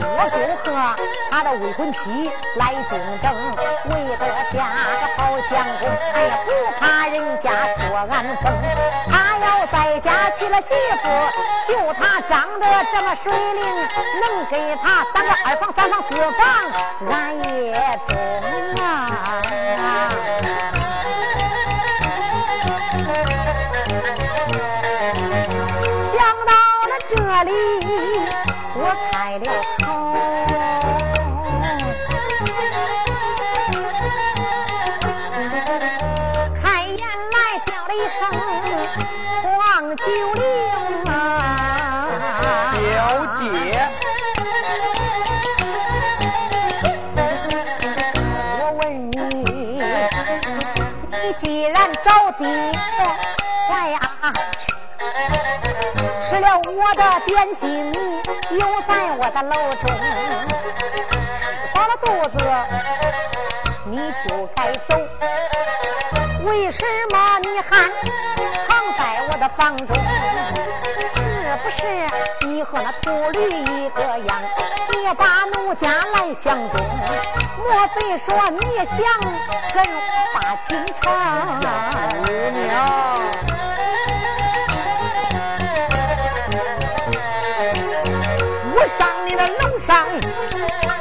[0.00, 0.96] 我就和
[1.30, 3.32] 他的未婚妻来竞争，
[3.90, 4.58] 为得嫁
[5.00, 5.88] 个好相公。
[6.12, 8.52] 哎呀，不怕人家说俺疯。
[9.10, 13.62] 他要在家娶了媳妇，就他长得这么水灵，
[14.20, 16.46] 能给他当个二房、三房、四房，
[17.10, 17.72] 俺也
[18.06, 18.16] 中
[18.84, 19.42] 啊。
[26.12, 26.52] 想到
[26.88, 27.14] 了这
[27.44, 27.52] 里
[28.74, 29.44] 我开了
[52.08, 52.44] 着地，
[53.70, 54.00] 哎呀！
[56.20, 57.92] 吃了我的点心，
[58.50, 59.90] 又在我的楼中
[61.36, 61.40] 吃
[61.74, 62.06] 饱了肚
[62.38, 62.38] 子，
[63.84, 63.96] 你
[64.26, 64.96] 就该走。
[66.44, 67.90] 为什么你还
[69.38, 69.96] 的房中？
[71.14, 71.20] 是
[71.62, 71.78] 不是
[72.46, 74.42] 你和那秃驴一个样，
[74.90, 76.86] 别把奴家来相中？
[77.58, 78.98] 莫非说你想
[79.72, 79.82] 跟
[80.34, 81.60] 把情长？
[82.24, 82.32] 姑
[82.66, 82.66] 娘。
[89.38, 90.06] 楼上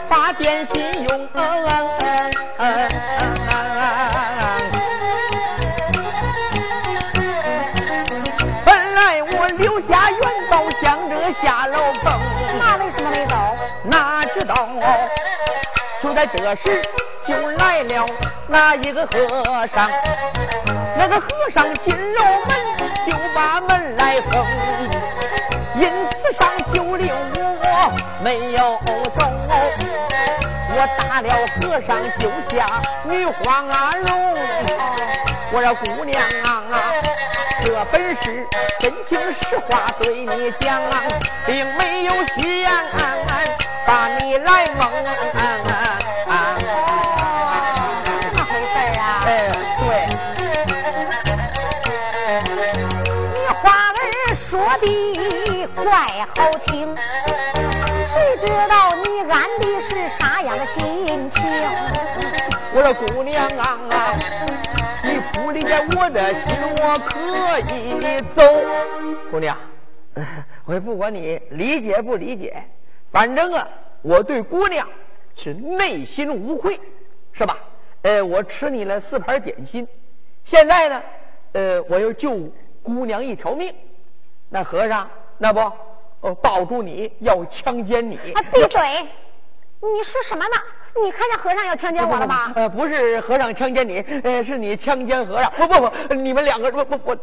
[0.07, 1.27] 把点心用，
[9.81, 10.19] 下元
[10.49, 12.13] 宝想着下楼蹦，
[12.59, 13.35] 那为什么没走？
[13.83, 14.55] 哪知道
[16.01, 16.81] 就在这时
[17.27, 18.05] 就来了
[18.47, 19.89] 那一个和尚，
[20.97, 22.49] 那个和尚进了门
[23.05, 24.45] 就把门来封，
[25.75, 27.93] 因此上九令我。
[28.23, 28.57] 没有
[29.15, 29.21] 走，
[30.73, 31.29] 我打了
[31.61, 32.65] 和尚救下
[33.03, 33.61] 女花
[34.05, 34.35] 容。
[35.51, 36.81] 我说姑娘啊，
[37.67, 38.47] 这本是
[38.79, 40.81] 真情实话对你讲，
[41.45, 42.71] 并没有虚言
[43.85, 44.89] 把你来蒙。
[48.21, 49.03] 怎么回事啊？
[49.25, 49.27] 哎，
[49.81, 50.07] 对，
[53.35, 54.47] 你话儿说
[54.79, 55.85] 的怪
[56.37, 56.95] 好听。
[58.07, 61.43] 谁知道你安的是啥样的心情？
[62.73, 63.77] 我说姑娘啊，
[65.03, 68.41] 你不理解我的心，我可以走。
[69.29, 69.57] 姑娘，
[70.65, 72.63] 我也不管你理解不理解，
[73.11, 73.67] 反正啊，
[74.01, 74.87] 我对姑娘
[75.35, 76.79] 是内心无愧，
[77.33, 77.57] 是吧？
[78.03, 79.87] 呃，我吃你了四盘点心，
[80.43, 81.01] 现在呢，
[81.53, 82.39] 呃，我要救
[82.83, 83.73] 姑娘一条命。
[84.49, 85.59] 那和尚，那不
[86.21, 88.15] 呃抱住你要强奸你。
[88.33, 88.81] 啊，闭嘴！
[89.79, 90.55] 你说什么呢？
[91.03, 92.51] 你看见和尚要强奸我了吗？
[92.55, 95.51] 呃，不是和尚强奸你，呃，是你强奸和尚。
[95.51, 97.17] 不不不，你们两个不不我，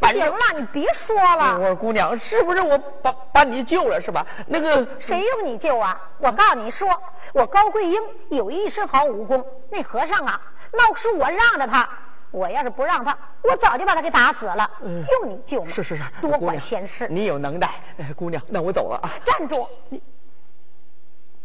[0.00, 1.58] 反正行了，你别说了。
[1.58, 4.26] 我说姑娘，是不是我把把你救了是吧？
[4.46, 6.00] 那个谁用你救啊？
[6.18, 6.88] 我告诉你说，
[7.32, 8.00] 我高桂英
[8.30, 10.40] 有一身好武功，那和尚啊，
[10.72, 11.88] 那是我让着他。
[12.30, 14.70] 我要是不让他，我早就把他给打死了。
[14.82, 15.70] 用你救吗？
[15.74, 17.08] 是是是，多管闲事。
[17.08, 19.66] 你有能耐，哎姑娘，那我走了啊站住！
[19.88, 19.98] 你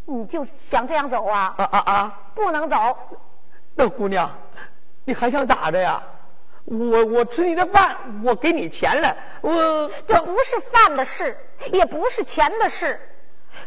[0.06, 1.54] 你就想这样走啊？
[1.58, 2.20] 啊啊啊！
[2.36, 2.97] 不能走！
[3.76, 4.30] 那姑娘，
[5.06, 6.01] 你还想咋着呀？
[6.66, 11.38] 我我吃你的饭，我给你钱了，我这不是饭的事，
[11.72, 12.99] 也不是钱的事，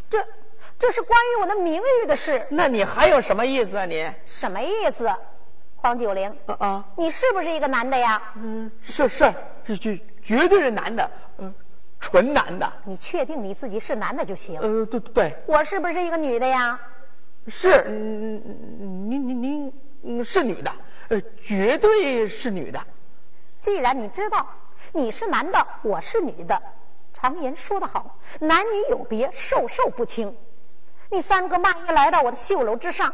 [0.09, 0.19] 这
[0.79, 2.47] 这是关于我的名誉的事。
[2.49, 4.11] 那你还有什么意思啊你？
[4.25, 5.11] 什么意思？
[5.77, 8.21] 黄九龄，啊啊，你是不是一个男的呀？
[8.37, 9.35] 嗯，是是
[9.67, 11.55] 是绝绝对是男的，嗯、
[12.01, 14.61] 纯男的，你确定你自己是男的就行。
[14.61, 16.79] 呃，对对，我是不是一个女的呀？
[17.49, 18.43] 是，嗯，
[19.09, 19.73] 您您您
[20.03, 20.73] 嗯是女的，
[21.09, 22.81] 呃，绝对是女的。
[23.59, 24.47] 既然你知道
[24.93, 26.61] 你是男的，我是女的，
[27.13, 30.37] 常言说得好，男女有别，授受不亲。
[31.11, 33.13] 你三更半夜来到我的绣楼之上，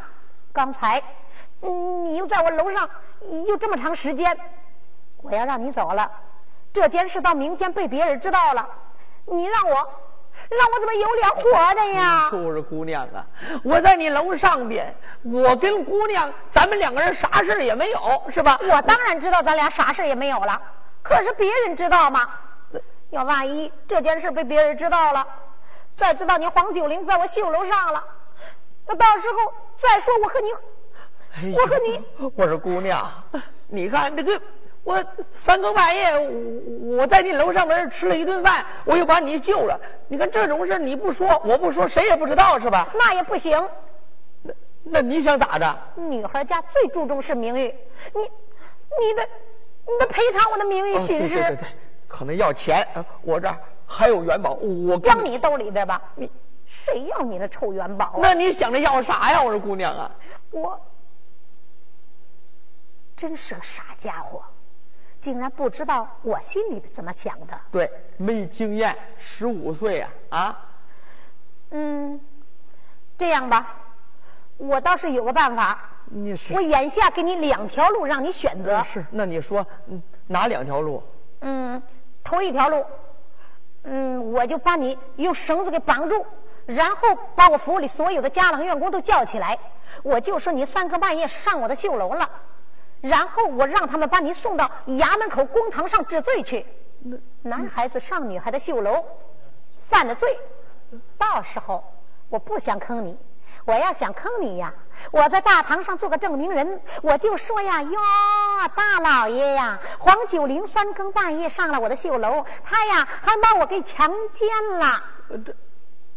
[0.52, 1.02] 刚才，
[1.60, 2.88] 嗯，你又在我楼上
[3.46, 4.36] 又这么长时间，
[5.18, 6.10] 我要让你走了，
[6.72, 8.66] 这件事到明天被别人知道了，
[9.26, 12.28] 你让我，让我怎么有脸活的呀？
[12.30, 13.26] 就是姑娘啊，
[13.62, 18.58] 我在你楼上边，我跟姑娘，咱们两个人啥事儿也没有，是吧？
[18.62, 20.60] 我当然知道咱俩啥事也没有了，
[21.02, 22.28] 可是别人知道吗？
[23.10, 25.26] 要万一这件事被别人知道了，
[25.94, 28.02] 再知道你黄九龄在我绣楼上了，
[28.86, 30.50] 那到时候再说我和你，
[31.34, 32.02] 哎我和你，
[32.34, 33.06] 我说姑娘，
[33.68, 34.40] 你看这个，
[34.84, 39.80] 我三更半夜，我我在你楼上门吃了一顿饭，我又把你救了。
[40.08, 42.88] 你看这种事你不说，我不说，谁也不知道，是吧？
[42.94, 43.64] 那也不行。
[44.42, 44.52] 那
[44.82, 45.78] 那你想咋着？
[45.94, 47.72] 女孩家最注重是名誉，
[48.12, 49.22] 你，你的，
[49.86, 51.68] 你得赔偿我的名誉哦损失，对对对对，
[52.08, 53.56] 可能要钱，呃我这儿
[53.86, 56.02] 还有元宝，我给装你兜里边吧。
[56.16, 56.28] 你，
[56.66, 58.18] 谁要你那臭元宝啊？
[58.20, 59.40] 那你想着要啥呀？
[59.40, 60.10] 我说姑娘啊，
[60.50, 60.80] 我
[63.14, 64.42] 真是个傻家伙，
[65.22, 67.56] 竟然不知道我心里怎么想的。
[67.70, 70.60] 对，没经验，十五岁呀，啊，
[71.70, 72.20] 嗯，
[73.16, 73.76] 这样吧，
[74.56, 75.78] 我倒是有个办法。
[76.06, 78.82] 你是我眼下给你两条路让你选择。
[78.82, 81.00] 是，那你说，嗯，哪两条路？
[81.42, 81.80] 嗯，
[82.24, 82.84] 头一条路，
[83.84, 86.26] 嗯，我就把你用绳子给绑住，
[86.66, 89.56] 然后把我府里所有的家郎员工都叫起来，
[90.02, 92.28] 我就说你三更半夜上我的绣楼了，
[93.02, 96.64] 然后我让他们把你送到衙门口公堂上治罪去。
[97.42, 99.04] 男孩子上女孩的绣楼，
[99.88, 100.38] 犯了罪，
[101.18, 101.84] 到时候
[102.28, 103.18] 我不想坑你。
[103.64, 104.72] 我要想坑你呀，
[105.10, 108.00] 我在大堂上做个证明人，我就说呀，哟，
[108.74, 114.48] 大老爷呀，黄九龄三更半夜上了我的绣楼，他呀还把我给强奸
[114.78, 115.02] 了。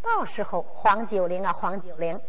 [0.02, 2.20] 到时候黄九龄啊，黄九龄，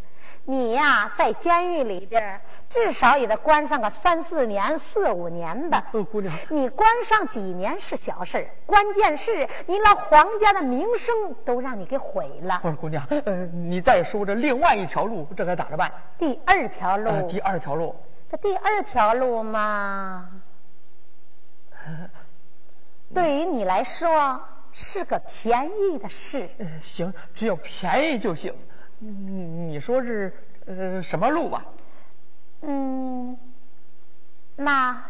[0.49, 5.77] 你呀在监狱里边至少也得关上个三四年、四五年的。
[5.93, 12.71] 哦姑娘你关上几年是小事儿，关键是你老黄家的名声都让你给毁了我。
[12.71, 15.93] 说姑娘，呃，你再说这另外一条路，这该咋着办？
[16.17, 17.95] 第二条路，呃，第二条路，
[18.31, 20.31] 这第二条路嘛，
[23.13, 24.41] 对于你来说
[24.71, 26.49] 是个便宜的事。
[26.59, 28.55] 呃，行，只要便宜就行。
[29.01, 30.33] 嗯，你说是
[30.67, 31.65] 呃什么路吧？
[32.63, 33.37] 嗯，
[34.57, 35.03] 那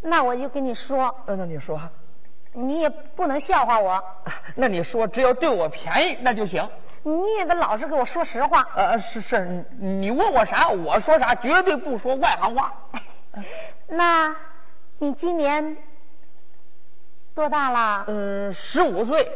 [0.00, 1.80] 那我就跟你说，呃，那你说，
[2.52, 4.02] 你也不能笑话我，
[4.56, 6.66] 那你说只要对我便宜那就行。
[7.04, 8.66] 你也得老实给我说实话。
[8.76, 12.72] 呃，是是，你你问我啥，我说啥，绝对不说外行话。
[13.88, 14.34] 那，
[14.98, 15.76] 你今年
[17.34, 18.04] 多大了？
[18.06, 19.28] 嗯，十五岁，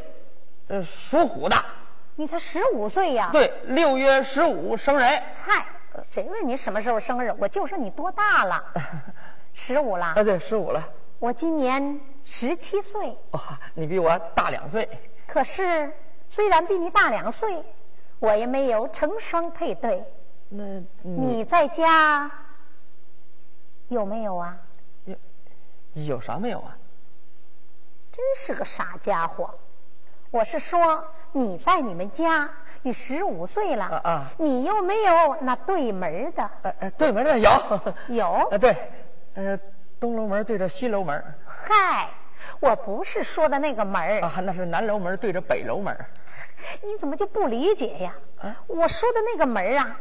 [0.68, 1.56] 呃，属虎的，
[2.16, 3.28] 你才十五岁呀。
[3.30, 5.22] 对，六月十五生人。
[5.36, 5.66] 嗨，
[6.10, 7.32] 谁问你什么时候生日？
[7.38, 8.64] 我就说你多大了，
[9.52, 10.06] 十五了。
[10.06, 10.82] 啊，对，十五了。
[11.18, 14.88] 我今年十七岁，哇，你比我大两岁。
[15.26, 15.92] 可是
[16.26, 17.62] 虽然比你大两岁，
[18.18, 20.02] 我也没有成双配对。
[20.48, 22.30] 那你在家
[23.88, 24.56] 有没有啊？
[25.04, 25.16] 有
[25.94, 26.76] 有啥没有啊？
[28.10, 29.52] 真是个傻家伙！
[30.36, 32.46] 我是说你在你们家，
[32.82, 37.50] 你十五岁了，啊啊你又没有那对门的，呃呃，对门的有。
[38.08, 38.76] 有 呃，对，
[39.34, 39.58] 呃，
[39.98, 41.24] 东楼门对着西楼门。
[41.46, 42.10] 嗨，
[42.60, 44.20] 我不是说的那个门。
[44.22, 45.96] 啊，那是南楼门对着北楼门。
[46.84, 48.14] 你怎么就不理解呀？
[48.66, 49.98] 我说的那个门啊，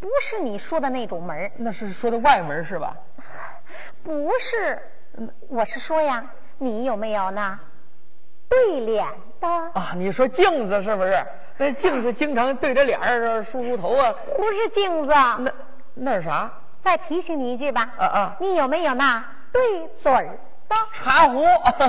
[0.00, 2.96] 不是你说的那种门，那是说的外门是吧？
[4.02, 4.80] 不是。
[5.48, 6.24] 我是说呀，
[6.56, 7.60] 你有没有呢
[8.48, 9.06] 对脸
[9.40, 9.48] 的？
[9.48, 11.26] 啊，你说镜子是不是？
[11.58, 14.14] 那镜子经常对着脸儿梳梳头啊。
[14.36, 15.50] 不是镜子，那
[15.94, 16.50] 那是啥？
[16.80, 17.88] 再提醒你一句吧。
[17.98, 20.76] 啊啊，你有没有那对嘴儿的？
[20.92, 21.44] 茶壶。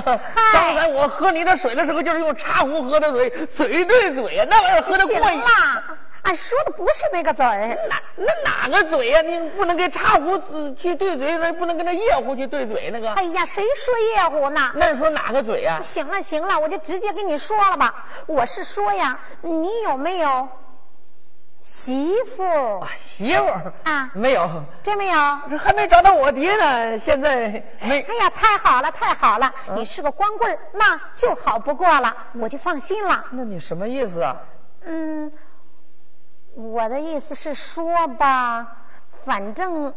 [0.52, 5.42] 刚才我喝你的水的时候，就是用茶壶喝的水，嘴对嘴，那玩意儿喝的过瘾。
[6.22, 9.20] 俺说的不是那个嘴儿，哪那哪个嘴呀？
[9.22, 10.38] 你不能跟茶壶
[10.74, 13.10] 去对嘴，那不能跟那夜壶去对嘴那个。
[13.12, 14.72] 哎呀，谁说夜壶呢？
[14.74, 15.80] 那是说哪个嘴呀？
[15.80, 18.06] 行了行了，我就直接跟你说了吧。
[18.26, 20.48] 我是说呀，你有没有
[21.62, 22.84] 媳妇？
[23.00, 23.46] 媳妇
[23.84, 24.10] 啊？
[24.12, 25.38] 没有，真没有？
[25.48, 28.00] 这还没找到我爹呢，现在没。
[28.02, 29.50] 哎呀，太好了太好了！
[29.76, 33.24] 你是个光棍那就好不过了，我就放心了。
[33.30, 34.36] 那你什么意思啊？
[34.84, 35.30] 嗯。
[36.58, 38.78] 我的意思是说吧，
[39.24, 39.94] 反正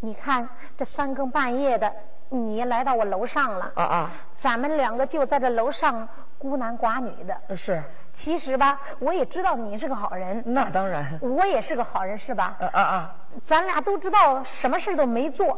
[0.00, 1.94] 你看这三更半夜的，
[2.28, 4.10] 你来到我楼上了啊啊！
[4.36, 7.56] 咱们两个就在这楼上孤男寡女的。
[7.56, 7.80] 是。
[8.10, 10.42] 其实吧，我也知道你是个好人。
[10.44, 11.16] 那当然。
[11.22, 12.56] 我也是个好人，是吧？
[12.58, 13.14] 啊啊啊！
[13.40, 15.56] 咱俩都知道什么事都没做，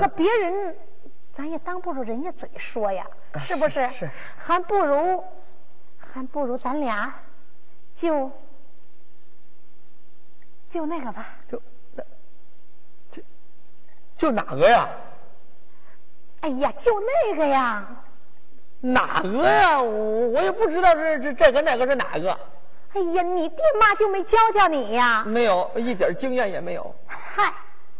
[0.00, 0.74] 可别人
[1.30, 3.06] 咱也当不住人家嘴说呀，
[3.38, 3.86] 是不是？
[3.90, 4.10] 是。
[4.34, 5.22] 还不如，
[5.98, 7.12] 还不如咱俩
[7.94, 8.32] 就。
[10.74, 11.62] 就那个吧，就
[11.94, 12.02] 那，
[13.12, 13.22] 就
[14.18, 14.88] 就哪个呀？
[16.40, 17.86] 哎呀，就那个呀！
[18.80, 19.80] 哪个呀？
[19.80, 22.36] 我我也不知道这这这个那个是哪个。
[22.92, 25.22] 哎呀，你爹妈就没教教你呀？
[25.24, 26.92] 没有，一点经验也没有。
[27.06, 27.52] 嗨，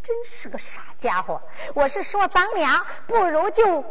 [0.02, 1.40] 真是个傻家伙！
[1.74, 3.84] 我是说，咱俩不如就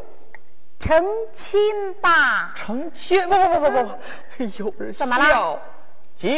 [0.78, 2.54] 成亲吧。
[2.54, 3.24] 成亲？
[3.30, 5.58] 不不不不不，有人怎么了？
[6.20, 6.30] 结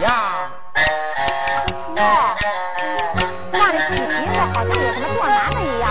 [0.00, 0.50] 呀！
[1.96, 2.34] 哦，
[3.52, 5.90] 那里娶媳妇好像有什么做难的一样。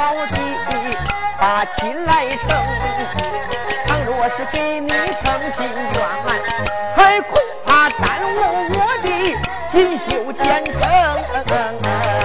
[0.00, 0.34] 好地
[1.38, 2.40] 把亲来成。
[3.86, 4.96] 倘若是给你成
[5.58, 5.98] 心愿，
[6.96, 7.30] 还恐
[7.66, 8.36] 怕耽误
[8.72, 9.08] 我的
[9.70, 12.19] 锦绣前程。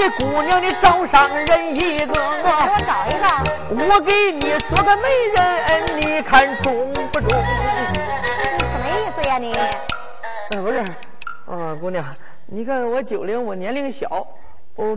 [0.00, 3.84] 我给姑娘你找上人一个，给我找一个。
[3.86, 5.02] 我给你做个媒
[5.36, 7.28] 人，你看中不中？
[8.58, 9.52] 你什么意思呀你？
[10.56, 10.78] 不是，
[11.46, 12.02] 啊姑娘，
[12.46, 14.26] 你看我九龄，我年龄小。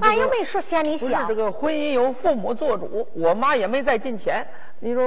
[0.04, 1.26] 俺又没说嫌你小。
[1.28, 4.48] 这个婚姻由父母做主，我妈也没再进钱。
[4.80, 5.04] 你说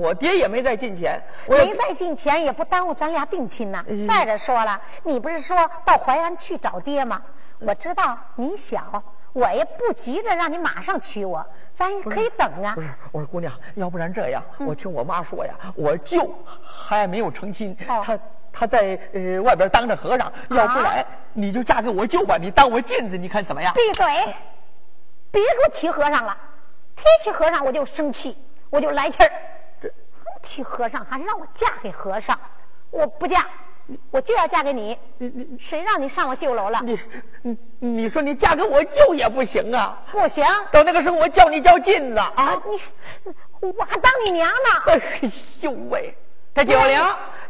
[0.00, 3.84] 我爹也没再进钱，没再进钱也不耽误咱俩定亲呐。
[4.08, 5.54] 再者说了，你不是说
[5.84, 7.20] 到淮安去找爹吗？
[7.64, 9.02] 我知道你小，
[9.32, 11.44] 我也不急着让你马上娶我，
[11.74, 12.74] 咱也可以等啊。
[12.74, 16.28] 不是，我说姑娘，要不然这样，我听我妈说呀，我舅
[16.64, 18.18] 还没有成亲，他
[18.52, 23.72] 他在呃外边当着和尚，要不然你就嫁给我舅吧，你当我妗子，你看怎么样？
[23.74, 24.06] 闭嘴！
[25.30, 26.36] 别给我提和尚了，
[26.94, 28.36] 提起和尚我就生气，
[28.68, 29.30] 我就来气儿。
[30.42, 32.38] 提和尚还是让我嫁给和尚，
[32.90, 33.46] 我不嫁。
[34.10, 36.80] 我就要嫁给你，你你谁让你上我绣楼了？
[36.82, 36.98] 你
[37.42, 40.00] 你你说你嫁给我舅也不行啊！
[40.10, 42.62] 不行，到那个时候我叫你叫妗子啊！
[43.60, 44.92] 你我还当你娘呢！
[44.92, 45.00] 哎
[45.60, 46.14] 呦喂，
[46.54, 47.00] 这九龄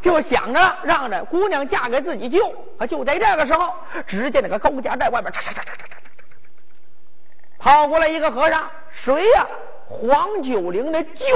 [0.00, 2.54] 就想着让着姑娘嫁给自己舅。
[2.78, 3.72] 啊，就在这个时候，
[4.06, 5.96] 只见那个高家寨外面，嚓嚓嚓嚓嚓嚓嚓，
[7.58, 9.46] 跑过来一个和尚，谁呀？
[9.88, 11.26] 黄九龄的舅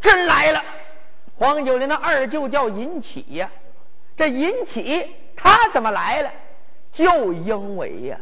[0.00, 0.62] 真来了。
[1.38, 3.50] 黄九龄的二舅叫尹启呀。
[4.22, 5.04] 这尹启
[5.34, 6.30] 他怎么来了？
[6.92, 8.16] 就因为呀，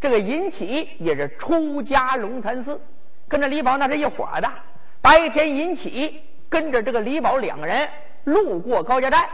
[0.00, 2.80] 这个尹启也是出家龙潭寺，
[3.28, 4.50] 跟着李宝那是一伙的。
[5.02, 6.18] 白天，尹启
[6.48, 7.86] 跟着这个李宝两个人
[8.24, 9.28] 路过高家寨，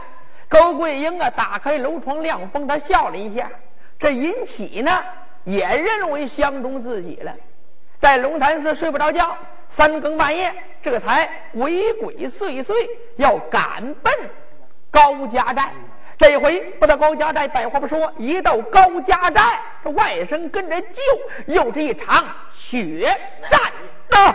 [0.49, 3.49] 高桂英啊打开楼窗亮风，他笑了一下。
[3.97, 5.01] 这尹启呢
[5.45, 7.33] 也认为相中自己了，
[8.01, 9.37] 在龙潭寺睡不着觉，
[9.69, 12.73] 三更半夜这才鬼鬼祟祟
[13.15, 14.13] 要赶奔
[14.95, 15.69] 高家寨。
[16.17, 20.97] 这回不到高家寨，百话不说，一到高家寨，这外甥跟着舅，
[21.47, 22.23] 又是一场
[22.57, 23.13] 血
[23.51, 23.59] 战
[24.11, 24.33] 呐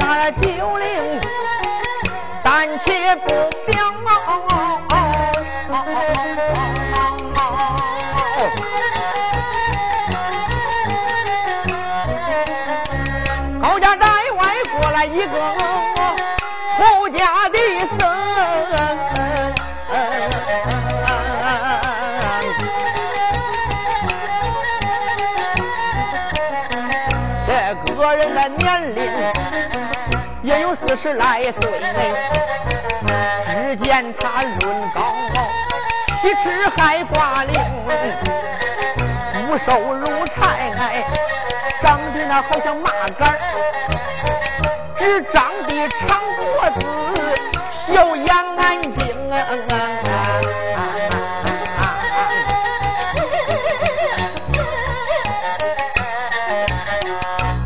[0.00, 0.32] 啊！
[4.88, 5.01] 四
[31.02, 31.52] 十来岁，
[33.48, 34.62] 只见他论
[34.94, 35.00] 高
[36.22, 37.52] 七尺还挂翎，
[39.34, 40.38] 骨瘦如柴，
[41.82, 42.88] 长得那好像麻
[43.18, 43.36] 杆
[44.96, 46.86] 只长得长脖子，
[47.88, 48.24] 小眼
[48.96, 49.36] 睛啊，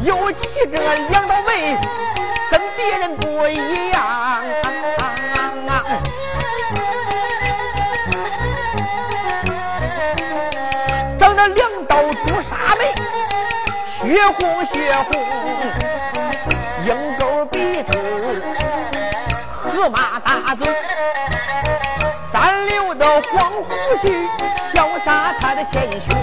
[0.03, 0.74] 尤其这
[1.11, 1.36] 两道
[14.07, 15.20] 血红血红，
[16.86, 17.90] 鹰钩鼻子，
[19.64, 20.72] 河马大嘴，
[22.30, 23.66] 三流的黄胡
[24.07, 24.14] 须，
[24.72, 26.16] 潇洒他的前胸，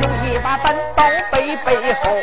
[0.00, 2.16] 有一把单刀背背后，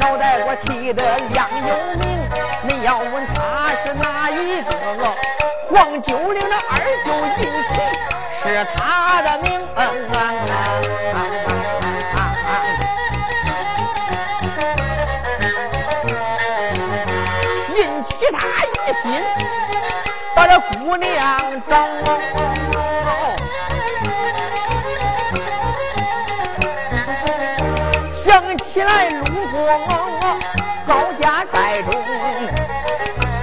[0.00, 2.18] 脑袋瓜剃得亮又明。
[2.64, 4.74] 你要问他是哪一个？
[5.70, 7.53] 黄九龄的二舅爷
[17.76, 18.68] 引起他疑
[19.02, 19.04] 心，
[20.34, 21.72] 把这姑娘找。
[28.24, 29.56] 想起来路过
[30.86, 31.92] 高家寨中。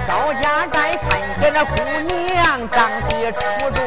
[0.08, 1.08] 高家寨看
[1.40, 1.70] 见那姑
[2.08, 3.38] 娘长得出
[3.74, 3.78] 众，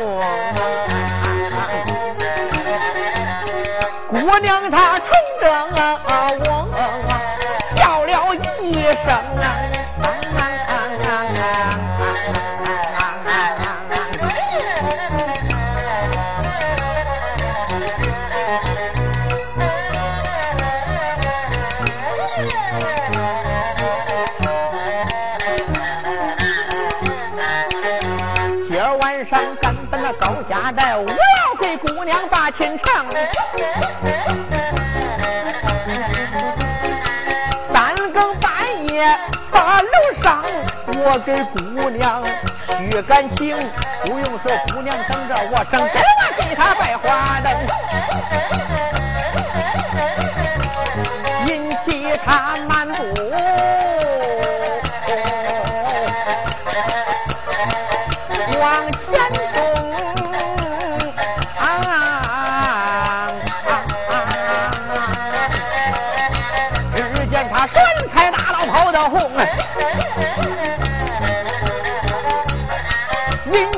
[4.10, 5.06] 姑娘她冲
[5.42, 5.44] 着
[30.68, 33.06] 我要给姑娘把亲唱。
[37.72, 39.16] 三更半夜
[39.52, 39.88] 把楼
[40.24, 40.44] 上，
[40.98, 42.24] 我给姑娘
[42.80, 43.56] 续感情。
[44.06, 47.48] 不用说，姑娘等着我，整天我给她拜花灯，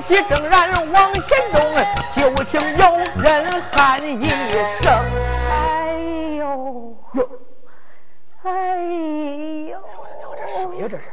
[0.08, 1.60] 喜正然往前走，
[2.16, 2.84] 就听有
[3.22, 4.24] 人喊一
[4.82, 4.94] 声
[5.52, 5.92] ：“哎
[6.38, 6.96] 呦，
[8.44, 8.84] 哎
[9.70, 9.78] 呦，
[10.38, 10.88] 这谁呀？
[10.90, 11.04] 这是？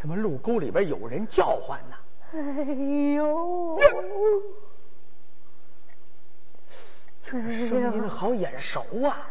[0.00, 1.96] 怎么路沟里边有人叫唤呢？
[2.32, 2.38] 哎
[3.14, 3.78] 呦，
[7.30, 9.28] 声音好眼熟啊！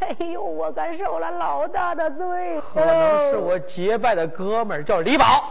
[0.00, 2.58] 哎呦，我可受了老大的罪。
[2.72, 5.44] 可能是我结拜的哥们儿叫李宝。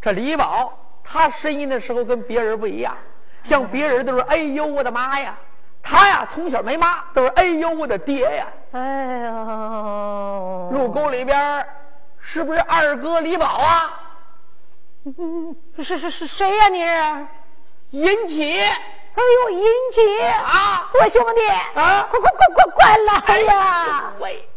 [0.00, 0.72] 这李宝
[1.12, 2.96] 他呻吟的时候跟别人不一样，
[3.44, 5.36] 像别人都是哎呦我的妈呀，
[5.82, 8.46] 他呀从小没妈，都是哎呦我的爹呀。
[8.72, 11.66] 哎呦，路沟里边
[12.18, 14.00] 是不是二哥李宝啊？
[15.04, 16.68] 嗯，是是是谁呀？
[16.70, 18.00] 你？
[18.00, 18.58] 银起。
[18.60, 20.00] 哎呦，银起
[20.42, 20.88] 啊！
[20.94, 22.08] 我兄弟啊！
[22.10, 24.10] 快快快快快来呀！
[24.20, 24.48] 喂，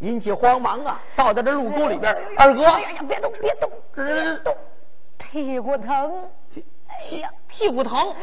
[0.00, 2.14] 银起慌忙啊，到达这路沟里边。
[2.36, 4.54] 二哥，哎呀呀，别动别动，别动，
[5.36, 6.14] 屁股疼。
[6.88, 8.14] 哎呀，屁股疼！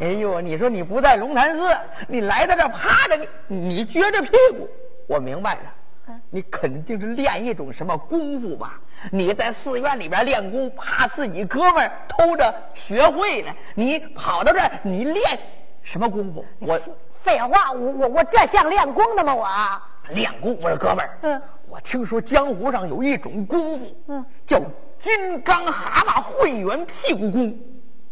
[0.00, 1.70] 哎呦，你说你不在龙潭寺，
[2.08, 3.16] 你来到这趴着，
[3.46, 4.68] 你你撅着屁股，
[5.06, 8.80] 我明白了，你肯定是练一种什么功夫吧？
[9.12, 15.38] 你在寺院里边练功，怕自己哥们偷着学会了，你跑到这儿，你练
[15.82, 16.44] 什么功夫？
[16.58, 16.80] 我
[17.22, 19.32] 废话，我我我这像练功的吗？
[19.34, 19.80] 我
[20.12, 24.60] 练功，我说哥们儿，嗯，我听说江湖上有一种功夫，嗯，叫
[25.02, 27.58] 金刚蛤蟆会员屁股功。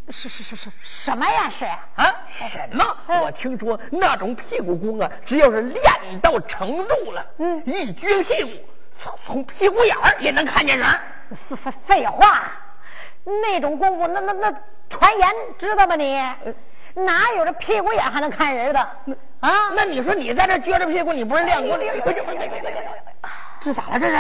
[0.08, 1.48] 是是是是什么呀？
[1.48, 1.64] 是
[1.94, 2.12] 啊？
[2.28, 2.84] 什么？
[3.22, 5.84] 我听说那种屁股功啊，只要是练
[6.20, 8.50] 到程度了，嗯，一撅屁股。
[8.98, 10.86] 从从屁股眼儿也能看见人。
[11.30, 12.42] 废废废话，
[13.22, 14.52] 那种功夫，那那那
[14.88, 15.94] 传言知道吗？
[15.94, 16.20] 你
[16.94, 18.80] 哪有这屁股眼还能看人的？
[19.38, 19.70] 啊？
[19.76, 21.78] 那你说你在这撅着屁股，你不是练功？
[23.62, 24.00] 这咋了？
[24.00, 24.16] 这是？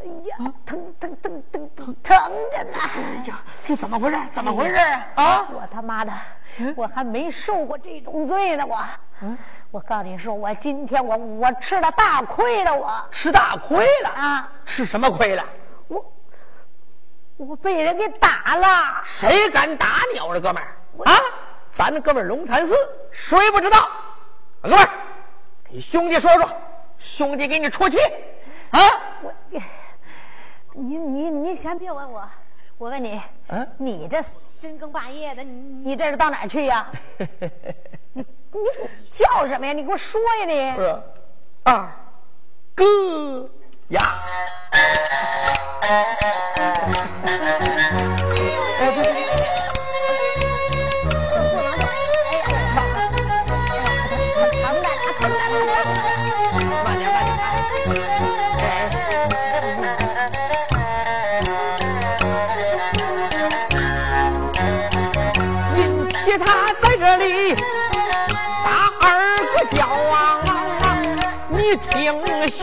[0.00, 2.16] 哎呀，疼疼疼疼疼疼
[2.52, 2.72] 着呢！
[2.94, 4.16] 哎呀，这怎么回事？
[4.30, 5.24] 怎么回事啊？
[5.24, 5.48] 啊！
[5.52, 6.12] 我他妈的，
[6.76, 8.64] 我还没受过这种罪呢！
[8.64, 8.78] 我，
[9.72, 12.72] 我告诉你说，我今天我我吃了大亏了！
[12.72, 14.52] 我吃大亏了啊！
[14.64, 15.44] 吃什么亏了？
[15.88, 16.12] 我
[17.36, 19.02] 我被人给打了！
[19.04, 20.20] 谁敢打你？
[20.20, 21.18] 我这哥们儿啊！
[21.72, 22.72] 咱哥们儿龙潭寺
[23.10, 23.88] 谁不知道？
[24.62, 24.88] 哥们儿，
[25.68, 26.48] 给兄弟说说，
[27.00, 27.98] 兄弟给你出气
[28.70, 28.78] 啊！
[29.22, 29.60] 我。
[30.78, 32.22] 你你你先别问我，
[32.78, 36.86] 我问你，嗯，你这深更半夜的，你你这是到哪儿去呀？
[38.12, 38.58] 你你
[39.08, 39.72] 叫什么呀？
[39.72, 40.54] 你给我说呀你！
[40.76, 41.02] 是
[41.64, 41.92] 二
[42.74, 43.50] 哥
[43.88, 44.00] 呀。
[48.34, 49.44] 你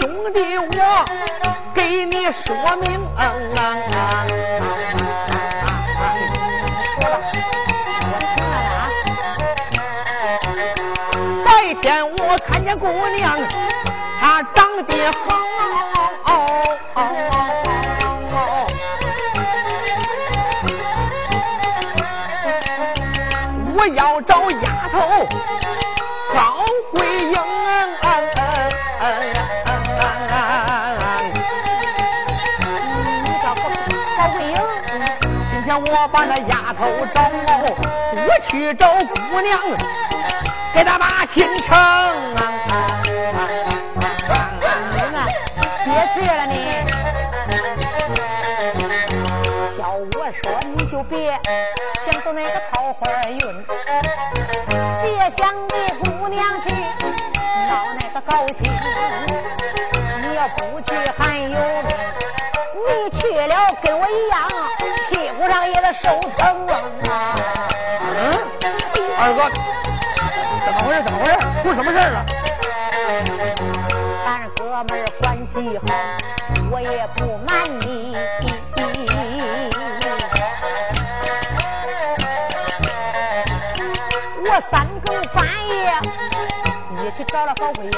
[0.05, 1.03] 兄弟，我
[1.73, 3.01] 给你说明。
[11.43, 12.87] 白天我看见姑
[13.17, 13.35] 娘，
[14.19, 15.25] 她长得好，
[23.75, 24.51] 我要找
[36.05, 36.85] 我把那丫头
[37.15, 37.23] 找，
[38.13, 39.59] 我去找姑娘，
[40.71, 41.81] 给她把亲成啊。
[45.83, 46.53] 别去了你，
[50.43, 51.39] 说你就别
[52.03, 53.39] 享受那个桃花运，
[55.01, 55.69] 别想你
[56.03, 56.69] 姑娘去
[57.69, 58.57] 闹那个高兴。
[60.21, 61.89] 你要不去还有命，
[62.85, 64.47] 你去了跟我一样。
[65.09, 67.35] 屁股上也得受疼啊！
[68.01, 68.13] 嗯，
[69.19, 69.39] 二哥，
[70.65, 70.97] 怎么回事？
[71.03, 71.33] 怎么回事？
[71.63, 72.25] 出什么事了？
[74.25, 75.89] 咱哥们儿关系好，
[76.71, 78.15] 我也不瞒你。
[84.55, 85.91] 我三更半夜
[87.03, 87.91] 也去找了高桂英。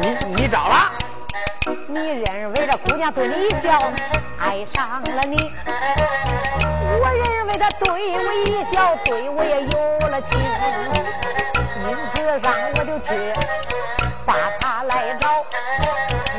[0.00, 0.92] 你你找了？
[1.88, 3.76] 你认为这姑娘对你一笑，
[4.38, 5.52] 爱上了你？
[7.00, 10.38] 我认为她对我一笑，对我也有了情，
[11.88, 13.32] 因此上我就去
[14.24, 15.44] 把她来找，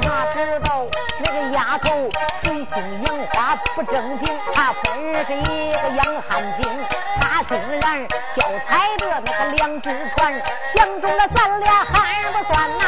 [0.04, 0.86] 哪知道
[1.26, 2.10] 那个丫头
[2.44, 6.72] 水性杨花不正经，她本是一个洋汉精，
[7.20, 10.34] 她竟然脚踩着那个两只船，
[10.74, 12.86] 相中了咱俩还不算呐，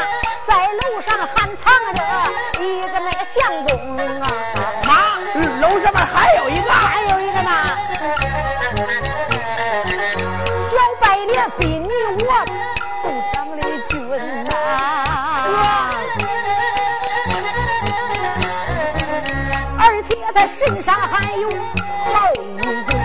[0.47, 1.65] 在楼上还藏
[1.95, 1.99] 着
[2.61, 4.27] 一个那个相公啊！
[4.88, 5.17] 妈，
[5.61, 7.51] 楼上面还有一个，还有一个呢，
[10.69, 11.89] 小白脸比你
[12.25, 12.45] 我
[13.03, 13.93] 都长得俊
[20.38, 22.95] 他身上还有好武功，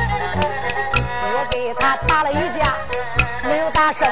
[1.32, 2.74] 我给他打了一架，
[3.42, 4.06] 没有打胜，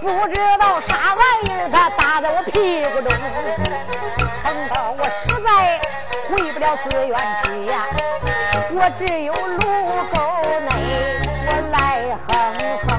[0.00, 3.16] 不知道啥玩意儿他打在我屁股中，
[4.42, 5.80] 疼到我实在
[6.28, 7.86] 回不了寺院去呀，
[8.72, 9.60] 我只有路
[10.12, 10.18] 沟
[10.70, 10.74] 内
[11.46, 12.28] 我来哼
[12.88, 12.98] 哼。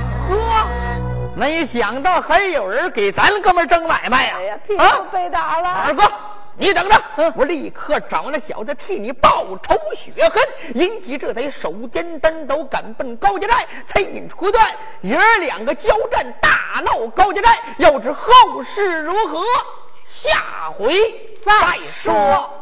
[1.36, 4.36] 没想到还有人给咱哥们整买卖呀！
[4.38, 5.70] 哎呀，屁啊股，被打了。
[5.88, 6.04] 二哥，
[6.62, 10.44] 你等着，我立刻找那小子替你报仇雪恨。
[10.76, 13.66] 引起这才手掂单刀，赶奔高家寨。
[13.88, 17.60] 才引出段，爷儿两个交战，大闹高家寨。
[17.80, 19.44] 要知后事如何，
[20.08, 20.94] 下回
[21.44, 22.61] 再说。